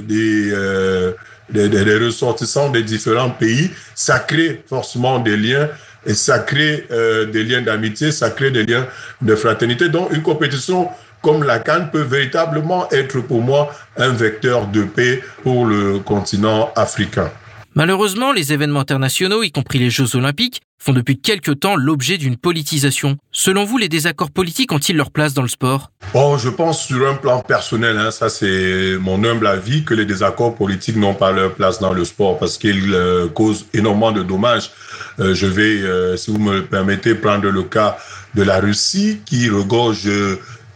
[0.00, 1.12] des, euh,
[1.50, 3.70] des, ressortissants des différents pays.
[3.94, 5.68] Ça crée forcément des liens
[6.04, 6.86] et ça crée
[7.32, 8.86] des liens d'amitié, ça crée des liens
[9.22, 9.88] de fraternité.
[9.88, 10.88] Donc une compétition
[11.26, 16.70] comme la Cannes peut véritablement être pour moi un vecteur de paix pour le continent
[16.76, 17.32] africain.
[17.74, 22.36] Malheureusement, les événements internationaux, y compris les Jeux olympiques, font depuis quelque temps l'objet d'une
[22.36, 23.16] politisation.
[23.32, 25.90] Selon vous, les désaccords politiques ont-ils leur place dans le sport?
[26.14, 30.06] Bon, je pense sur un plan personnel, hein, ça c'est mon humble avis, que les
[30.06, 34.22] désaccords politiques n'ont pas leur place dans le sport parce qu'ils euh, causent énormément de
[34.22, 34.70] dommages.
[35.18, 37.98] Euh, je vais, euh, si vous me le permettez, prendre le cas
[38.36, 40.08] de la Russie qui regorge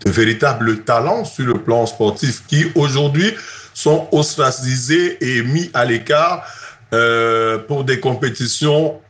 [0.05, 3.35] de véritables talents sur le plan sportif qui aujourd'hui
[3.75, 6.45] sont ostracisés et mis à l'écart
[6.93, 9.01] euh, pour des compétitions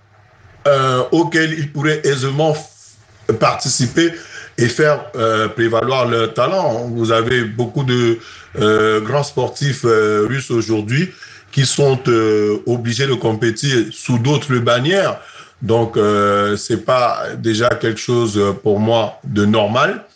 [0.66, 2.55] euh, auxquelles ils pourraient aisément
[3.38, 4.12] participer
[4.59, 6.88] et faire euh, prévaloir leur talent.
[6.88, 8.18] Vous avez beaucoup de
[8.59, 11.11] euh, grands sportifs euh, russes aujourd'hui
[11.53, 15.20] qui sont euh, obligés de compétir sous d'autres bannières.
[15.62, 15.99] Donc,
[16.57, 20.07] c'est pas déjà quelque chose pour moi de normal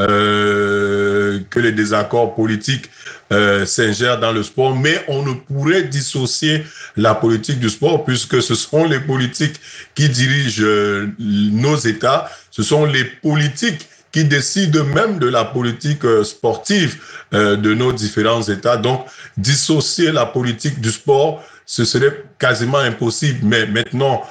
[0.00, 2.90] euh, que les désaccords politiques
[3.32, 6.64] euh, s'ingèrent dans le sport, mais on ne pourrait dissocier
[6.96, 9.60] la politique du sport puisque ce sont les politiques
[9.94, 16.02] qui dirigent euh, nos États, ce sont les politiques qui décident même de la politique
[16.24, 17.00] sportive
[17.32, 18.76] de nos différents États.
[18.76, 23.38] Donc, dissocier la politique du sport, ce serait quasiment impossible.
[23.44, 24.22] Mais maintenant,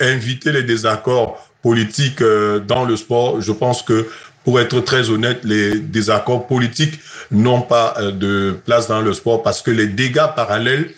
[0.00, 2.22] inviter les désaccords politiques
[2.68, 4.06] dans le sport, je pense que
[4.44, 9.62] pour être très honnête, les désaccords politiques n'ont pas de place dans le sport parce
[9.62, 10.90] que les dégâts parallèles,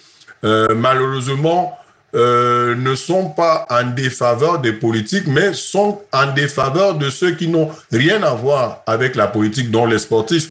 [0.43, 1.79] malheureusement,
[2.15, 7.71] ne sont pas en défaveur des politiques, mais sont en défaveur de ceux qui n'ont
[7.93, 10.49] rien à voir avec la politique, dont les sportifs.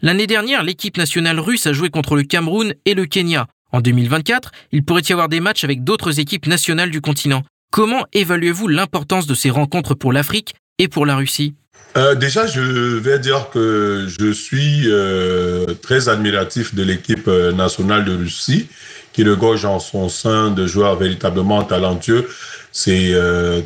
[0.00, 3.46] L'année dernière, l'équipe nationale russe a joué contre le Cameroun et le Kenya.
[3.72, 7.42] En 2024, il pourrait y avoir des matchs avec d'autres équipes nationales du continent.
[7.70, 11.54] Comment évaluez-vous l'importance de ces rencontres pour l'Afrique et pour la Russie?
[11.98, 18.04] Euh, déjà, je vais dire que je suis euh, très admiratif de l'équipe euh, nationale
[18.04, 18.68] de Russie,
[19.12, 22.28] qui regorge en son sein de joueurs véritablement talentueux.
[22.70, 23.14] C'est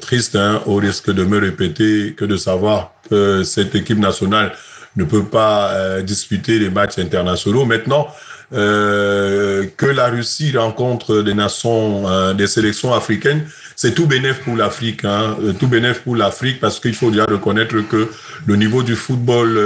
[0.00, 4.52] triste, hein, au risque de me répéter, que de savoir que cette équipe nationale
[4.96, 7.66] ne peut pas disputer les matchs internationaux.
[7.66, 8.06] Maintenant,
[8.52, 13.44] que la Russie rencontre des nations, des sélections africaines,
[13.82, 17.24] c'est tout bénéf pour l'Afrique, hein, euh, tout bénéf pour l'Afrique parce qu'il faut déjà
[17.24, 18.08] reconnaître que
[18.46, 19.58] le niveau du football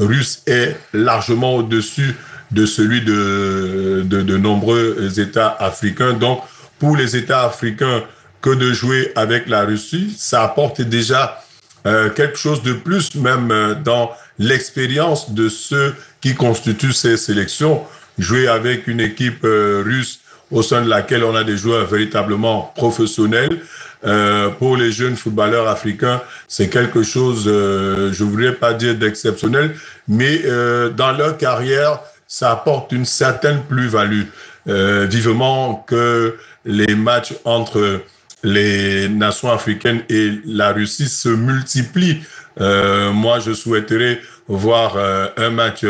[0.00, 2.16] russe est largement au-dessus
[2.50, 6.12] de celui de, de, de, nombreux États africains.
[6.14, 6.40] Donc,
[6.80, 8.02] pour les États africains,
[8.40, 11.40] que de jouer avec la Russie, ça apporte déjà
[11.84, 14.10] quelque chose de plus, même dans
[14.40, 17.82] l'expérience de ceux qui constituent ces sélections.
[18.18, 20.20] Jouer avec une équipe euh, russe
[20.50, 23.60] au sein de laquelle on a des joueurs véritablement professionnels.
[24.02, 29.74] Euh, pour les jeunes footballeurs africains, c'est quelque chose, euh, je voudrais pas dire d'exceptionnel,
[30.08, 34.22] mais euh, dans leur carrière, ça apporte une certaine plus-value.
[34.68, 36.36] Euh, vivement que
[36.66, 38.02] les matchs entre
[38.42, 42.22] les nations africaines et la Russie se multiplient.
[42.60, 45.84] Euh, moi, je souhaiterais voir euh, un match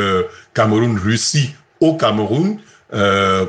[0.55, 2.59] Cameroun-Russie au Cameroun.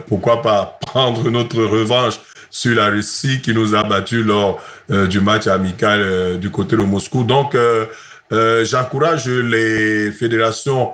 [0.08, 2.20] Pourquoi pas prendre notre revanche
[2.50, 7.24] sur la Russie qui nous a battus lors du match amical du côté de Moscou.
[7.24, 7.56] Donc,
[8.32, 10.92] j'encourage les fédérations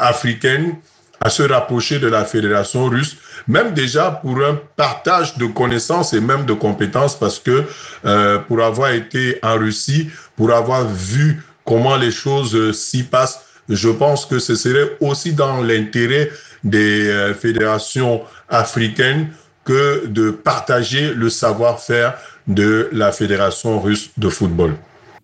[0.00, 0.76] africaines
[1.20, 3.16] à se rapprocher de la fédération russe
[3.48, 7.64] même déjà pour un partage de connaissances et même de compétences, parce que
[8.04, 13.44] euh, pour avoir été en Russie, pour avoir vu comment les choses euh, s'y passent,
[13.68, 16.30] je pense que ce serait aussi dans l'intérêt
[16.64, 19.28] des euh, fédérations africaines
[19.64, 22.14] que de partager le savoir-faire
[22.46, 24.74] de la Fédération russe de football.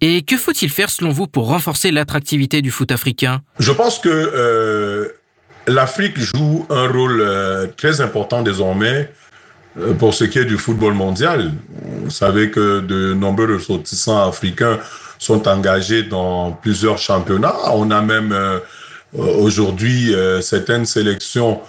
[0.01, 3.43] Et que faut-il faire selon vous pour renforcer l'attractivité du foot africain?
[3.59, 5.09] Je pense que euh,
[5.67, 9.11] l'Afrique joue un rôle euh, très important désormais
[9.79, 11.53] euh, pour ce qui est du football mondial.
[12.05, 14.79] Vous savez que de nombreux ressortissants africains
[15.19, 17.57] sont engagés dans plusieurs championnats.
[17.73, 18.59] On a même euh,
[19.15, 21.61] aujourd'hui certaines sélections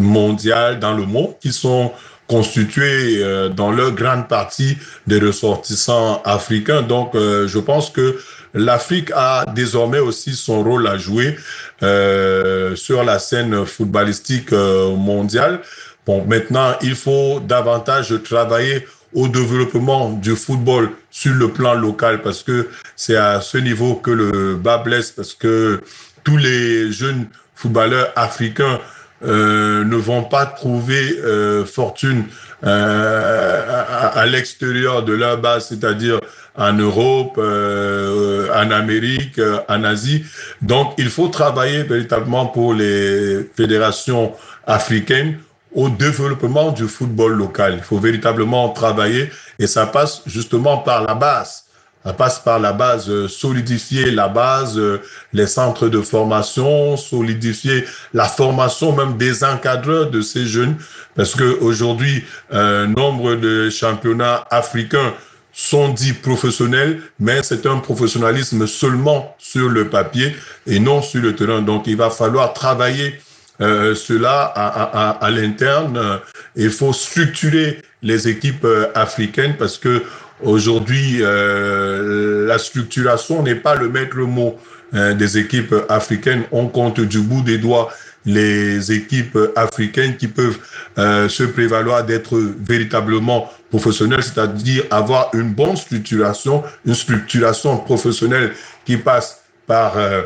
[0.00, 1.92] mondiales dans le monde qui sont
[2.26, 4.76] constituées dans leur grande partie
[5.06, 6.82] des ressortissants africains.
[6.82, 8.18] Donc, je pense que
[8.56, 11.36] l'Afrique a désormais aussi son rôle à jouer
[11.82, 15.60] euh, sur la scène footballistique euh, mondiale.
[16.06, 18.86] Bon, maintenant, il faut davantage travailler
[19.16, 24.10] au développement du football sur le plan local parce que c'est à ce niveau que
[24.10, 25.80] le bas blesse parce que
[26.22, 28.78] tous les jeunes footballeurs africains
[29.24, 32.24] euh, ne vont pas trouver euh, fortune
[32.64, 36.20] euh, à, à l'extérieur de leur base, c'est-à-dire
[36.54, 39.38] en Europe, en Amérique,
[39.68, 40.24] en Asie.
[40.62, 44.32] Donc, il faut travailler véritablement pour les fédérations
[44.66, 45.38] africaines
[45.76, 47.74] au développement du football local.
[47.76, 51.64] Il faut véritablement travailler et ça passe justement par la base.
[52.04, 55.02] Ça passe par la base, euh, solidifier la base, euh,
[55.32, 60.76] les centres de formation, solidifier la formation même des encadreurs de ces jeunes,
[61.16, 62.22] parce que aujourd'hui,
[62.52, 65.14] un nombre de championnats africains
[65.52, 71.34] sont dits professionnels, mais c'est un professionnalisme seulement sur le papier et non sur le
[71.34, 71.60] terrain.
[71.60, 73.18] Donc, il va falloir travailler
[73.60, 76.20] euh, cela à, à, à l'interne.
[76.56, 80.02] Il faut structurer les équipes africaines parce que
[80.42, 84.58] Aujourd'hui, euh, la structuration n'est pas le maître mot
[84.92, 86.42] hein, des équipes africaines.
[86.52, 87.90] On compte du bout des doigts
[88.26, 90.58] les équipes africaines qui peuvent
[90.98, 92.36] euh, se prévaloir d'être
[92.68, 98.52] véritablement professionnelles, c'est-à-dire avoir une bonne structuration, une structuration professionnelle
[98.84, 100.22] qui passe par euh,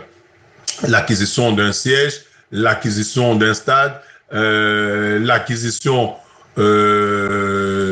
[0.88, 2.22] l'acquisition d'un siège,
[2.52, 4.00] l'acquisition d'un stade,
[4.32, 6.14] euh, l'acquisition
[6.58, 7.90] euh,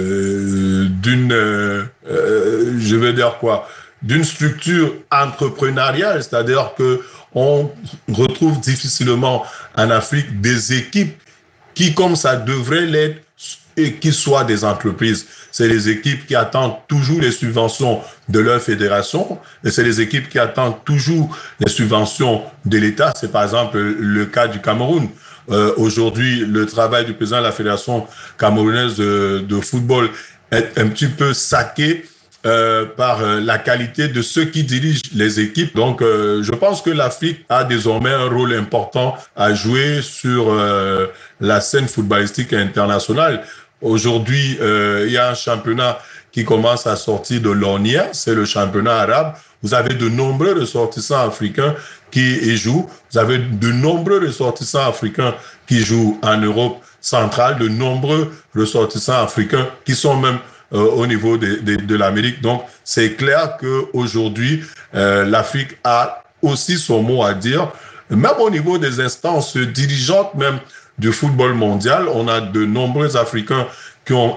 [0.89, 1.85] d'une, euh,
[2.79, 3.69] je veux dire quoi,
[4.03, 7.01] d'une structure entrepreneuriale, c'est-à-dire que
[7.35, 7.71] on
[8.13, 9.45] retrouve difficilement
[9.77, 11.21] en Afrique des équipes
[11.75, 13.23] qui, comme ça devrait l'être,
[13.79, 15.27] et qui soient des entreprises.
[15.51, 20.29] C'est les équipes qui attendent toujours les subventions de leur fédération et c'est les équipes
[20.29, 23.13] qui attendent toujours les subventions de l'État.
[23.19, 25.09] C'est par exemple le cas du Cameroun.
[25.51, 28.07] Euh, Aujourd'hui, le travail du président de la Fédération
[28.39, 30.11] camerounaise de, de football
[30.51, 32.05] est un petit peu saqué
[32.47, 35.75] euh, par euh, la qualité de ceux qui dirigent les équipes.
[35.75, 41.07] Donc, euh, je pense que l'Afrique a désormais un rôle important à jouer sur euh,
[41.41, 43.43] la scène footballistique internationale.
[43.81, 45.99] Aujourd'hui, euh, il y a un championnat
[46.33, 49.35] qui commence à sortir de l'ornière, c'est le championnat arabe.
[49.63, 51.75] Vous avez de nombreux ressortissants africains
[52.11, 52.89] qui y jouent.
[53.11, 55.35] Vous avez de nombreux ressortissants africains
[55.67, 60.39] qui jouent en Europe centrale, de nombreux ressortissants africains qui sont même
[60.73, 62.43] euh, au niveau de, de, de l'Amérique.
[62.43, 64.63] Donc, c'est clair qu'aujourd'hui,
[64.95, 67.73] euh, l'Afrique a aussi son mot à dire,
[68.11, 70.59] même au niveau des instances dirigeantes même
[70.99, 72.09] du football mondial.
[72.13, 73.67] On a de nombreux Africains
[74.05, 74.37] qui ont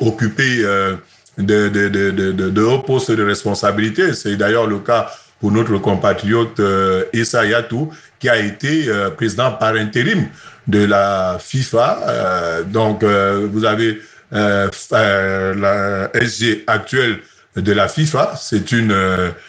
[0.00, 0.96] occupé euh,
[1.38, 4.12] de, hauts postes de responsabilité.
[4.14, 5.10] C'est d'ailleurs le cas
[5.40, 10.26] pour notre compatriote euh, Yatou, qui a été euh, président par intérim
[10.66, 12.00] de la FIFA.
[12.08, 14.00] Euh, donc, vous avez
[14.30, 17.20] la SG actuelle
[17.56, 18.94] de la FIFA, c'est une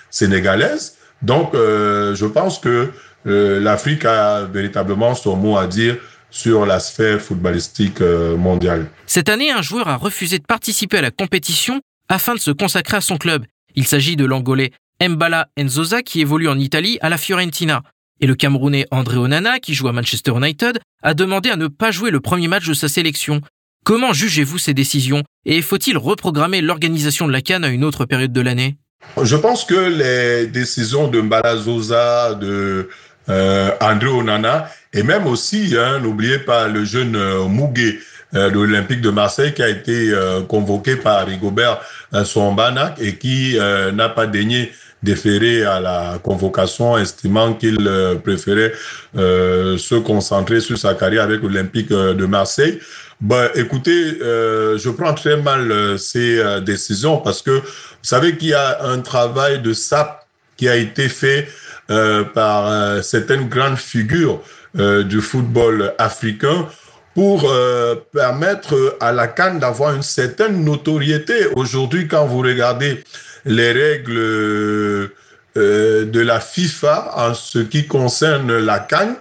[0.09, 0.95] Sénégalaise.
[1.21, 2.89] Donc, je pense que
[3.25, 5.97] l'Afrique a véritablement son mot à dire
[6.31, 8.87] sur la sphère footballistique mondiale.
[9.07, 12.97] Cette année, un joueur a refusé de participer à la compétition afin de se consacrer
[12.97, 13.45] à son club.
[13.75, 17.83] Il s'agit de l'Angolais Mbala Nzoza qui évolue en Italie à la Fiorentina.
[18.21, 21.91] Et le Camerounais André Onana, qui joue à Manchester United, a demandé à ne pas
[21.91, 23.41] jouer le premier match de sa sélection.
[23.85, 28.33] Comment jugez-vous ces décisions et faut-il reprogrammer l'organisation de la Cannes à une autre période
[28.33, 28.77] de l'année?
[29.23, 32.89] Je pense que les décisions de Mbala Zoza, de euh,
[33.29, 37.99] André Onana et même aussi, hein, n'oubliez pas le jeune euh, Mougué
[38.33, 41.79] euh, de l'Olympique de Marseille qui a été euh, convoqué par Rigobert
[42.13, 44.71] euh, Sombanac et qui euh, n'a pas daigné
[45.03, 48.73] déféré à la convocation, estimant qu'il euh, préférait
[49.15, 52.79] euh, se concentrer sur sa carrière avec l'Olympique de Marseille.
[53.21, 57.61] Ben, écoutez, euh, je prends très mal ces euh, décisions parce que vous
[58.01, 60.25] savez qu'il y a un travail de SAP
[60.57, 61.47] qui a été fait
[61.89, 64.41] euh, par certaines grandes figures
[64.75, 66.67] du football africain
[67.15, 71.47] pour euh, permettre à la Cannes d'avoir une certaine notoriété.
[71.55, 73.03] Aujourd'hui, quand vous regardez
[73.45, 75.09] les règles euh,
[75.57, 79.15] de la FIFA en ce qui concerne la Cannes,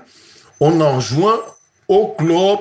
[0.60, 1.40] on enjoint
[1.88, 2.58] au club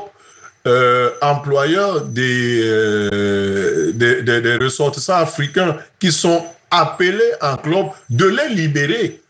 [0.66, 9.22] euh, employeurs euh, des, des, ressortissants africains qui sont appelés en club de les libérer.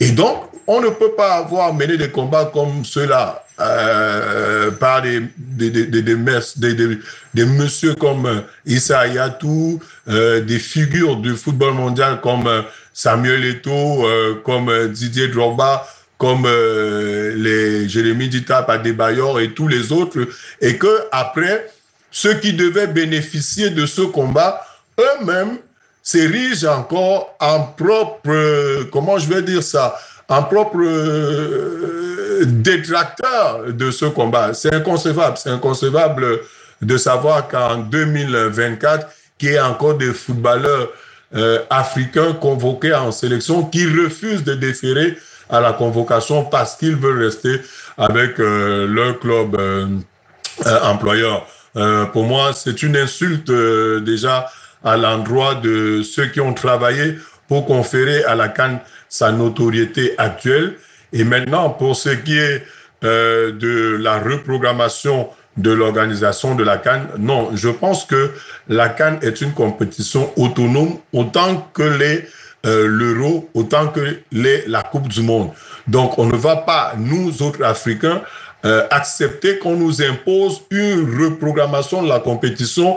[0.00, 5.20] Et donc, on ne peut pas avoir mené des combats comme ceux-là euh, par des,
[5.38, 6.98] des, des, des,
[7.34, 12.48] des, messieurs comme Issa Yatou, euh, des figures du football mondial comme
[12.92, 15.86] Samuel Eto'o, euh, comme Didier Drogba,
[16.18, 20.26] comme euh, les Jérémy Dita Adebayor et tous les autres,
[20.60, 21.70] et que après,
[22.10, 24.66] ceux qui devaient bénéficier de ce combat,
[24.98, 25.58] eux-mêmes
[26.06, 29.98] s'érigent encore en propre, comment je vais dire ça,
[30.28, 34.54] en propre euh, détracteur de ce combat.
[34.54, 35.36] C'est inconcevable.
[35.36, 36.42] C'est inconcevable
[36.80, 40.90] de savoir qu'en 2024, qu'il y ait encore des footballeurs
[41.34, 45.18] euh, africains convoqués en sélection qui refusent de déférer
[45.50, 47.60] à la convocation parce qu'ils veulent rester
[47.98, 49.60] avec euh, leur club
[50.84, 51.44] employeur.
[52.12, 54.46] pour moi, c'est une insulte déjà
[54.86, 57.18] à l'endroit de ceux qui ont travaillé
[57.48, 58.78] pour conférer à la Cannes
[59.08, 60.74] sa notoriété actuelle.
[61.12, 62.64] Et maintenant, pour ce qui est
[63.04, 68.30] euh, de la reprogrammation de l'organisation de la Cannes, non, je pense que
[68.68, 72.24] la Cannes est une compétition autonome autant que les
[72.64, 75.50] euh, l'euro, autant que les, la Coupe du Monde.
[75.86, 78.22] Donc, on ne va pas, nous autres Africains,
[78.64, 82.96] euh, accepter qu'on nous impose une reprogrammation de la compétition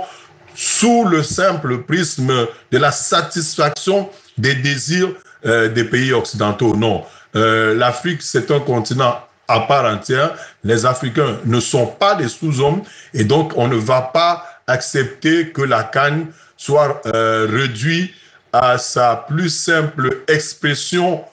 [0.59, 5.13] sous le simple prisme de la satisfaction des désirs
[5.45, 6.75] euh, des pays occidentaux.
[6.75, 7.05] Non,
[7.37, 10.33] euh, l'Afrique, c'est un continent à part entière.
[10.65, 12.81] Les Africains ne sont pas des sous-hommes
[13.13, 18.11] et donc on ne va pas accepter que la canne soit euh, réduite
[18.51, 21.23] à sa plus simple expression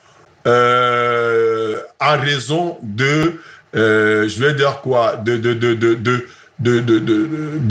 [0.47, 3.41] en raison de,
[3.75, 5.37] je vais dire quoi, de,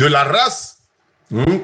[0.06, 0.74] la race,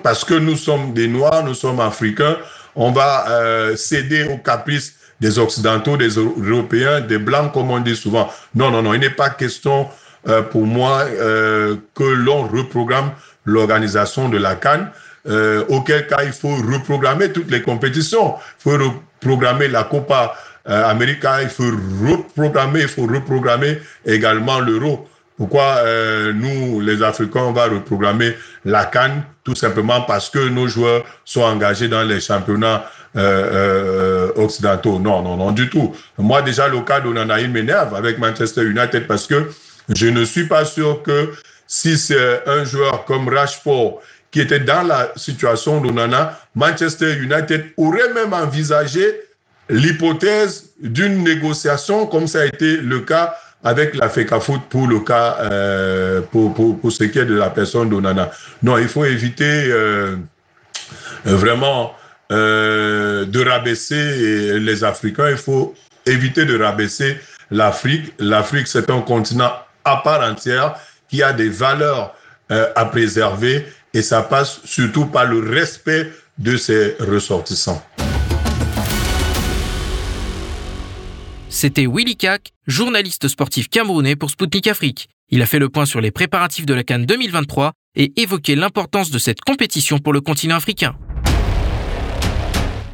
[0.03, 2.38] parce que nous sommes des Noirs, nous sommes Africains,
[2.76, 7.95] on va euh, céder aux caprices des Occidentaux, des Européens, des Blancs, comme on dit
[7.95, 8.30] souvent.
[8.55, 9.88] Non, non, non, il n'est pas question
[10.28, 13.12] euh, pour moi euh, que l'on reprogramme
[13.45, 14.89] l'organisation de la Cannes,
[15.70, 18.36] auquel cas il faut reprogrammer toutes les compétitions.
[18.59, 20.36] Il faut reprogrammer la Copa
[20.66, 21.72] América, il faut
[22.07, 25.07] reprogrammer, il faut reprogrammer également l'euro.
[25.42, 30.68] Pourquoi euh, nous, les Africains, on va reprogrammer la Cannes Tout simplement parce que nos
[30.68, 35.00] joueurs sont engagés dans les championnats euh, euh, occidentaux.
[35.00, 35.96] Non, non, non, du tout.
[36.20, 39.50] Moi, déjà, le cas d'Onanaï m'énerve avec Manchester United parce que
[39.89, 41.32] je ne suis pas sûr que
[41.66, 48.14] si c'est un joueur comme Rashford qui était dans la situation d'Onana, Manchester United aurait
[48.14, 49.22] même envisagé
[49.70, 53.34] l'hypothèse d'une négociation comme ça a été le cas
[53.64, 57.49] avec la FECAFOOT pour le cas, euh, pour, pour, pour, ce qui est de la
[57.49, 58.32] personne d'Onana.
[58.64, 60.16] Non, il faut éviter euh,
[61.24, 61.93] vraiment
[62.32, 67.18] euh, de rabaisser les Africains, il faut éviter de rabaisser
[67.51, 68.14] l'Afrique.
[68.20, 69.51] L'Afrique, c'est un continent
[69.86, 70.76] à part entière
[71.09, 72.16] qui a des valeurs
[72.51, 77.84] euh, à préserver et ça passe surtout par le respect de ses ressortissants.
[81.54, 85.10] C'était Willy Kak, journaliste sportif camerounais pour Sputnik Afrique.
[85.30, 89.12] Il a fait le point sur les préparatifs de la Cannes 2023 et évoqué l'importance
[89.12, 90.95] de cette compétition pour le continent africain.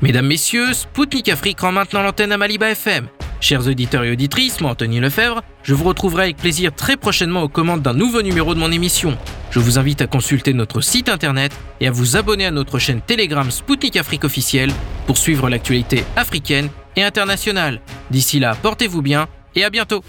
[0.01, 3.07] Mesdames, Messieurs, Spoutnik Afrique rend maintenant l'antenne à Maliba FM.
[3.41, 7.49] Chers auditeurs et auditrices, moi Anthony Lefebvre, je vous retrouverai avec plaisir très prochainement aux
[7.49, 9.19] commandes d'un nouveau numéro de mon émission.
[9.51, 13.01] Je vous invite à consulter notre site internet et à vous abonner à notre chaîne
[13.01, 14.71] Telegram Spoutnik Afrique officielle
[15.05, 17.79] pour suivre l'actualité africaine et internationale.
[18.11, 20.03] D'ici là, portez-vous bien et à bientôt.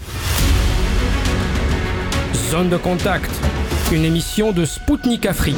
[2.51, 3.31] Zone de contact,
[3.91, 5.55] une émission de Spoutnik Afrique.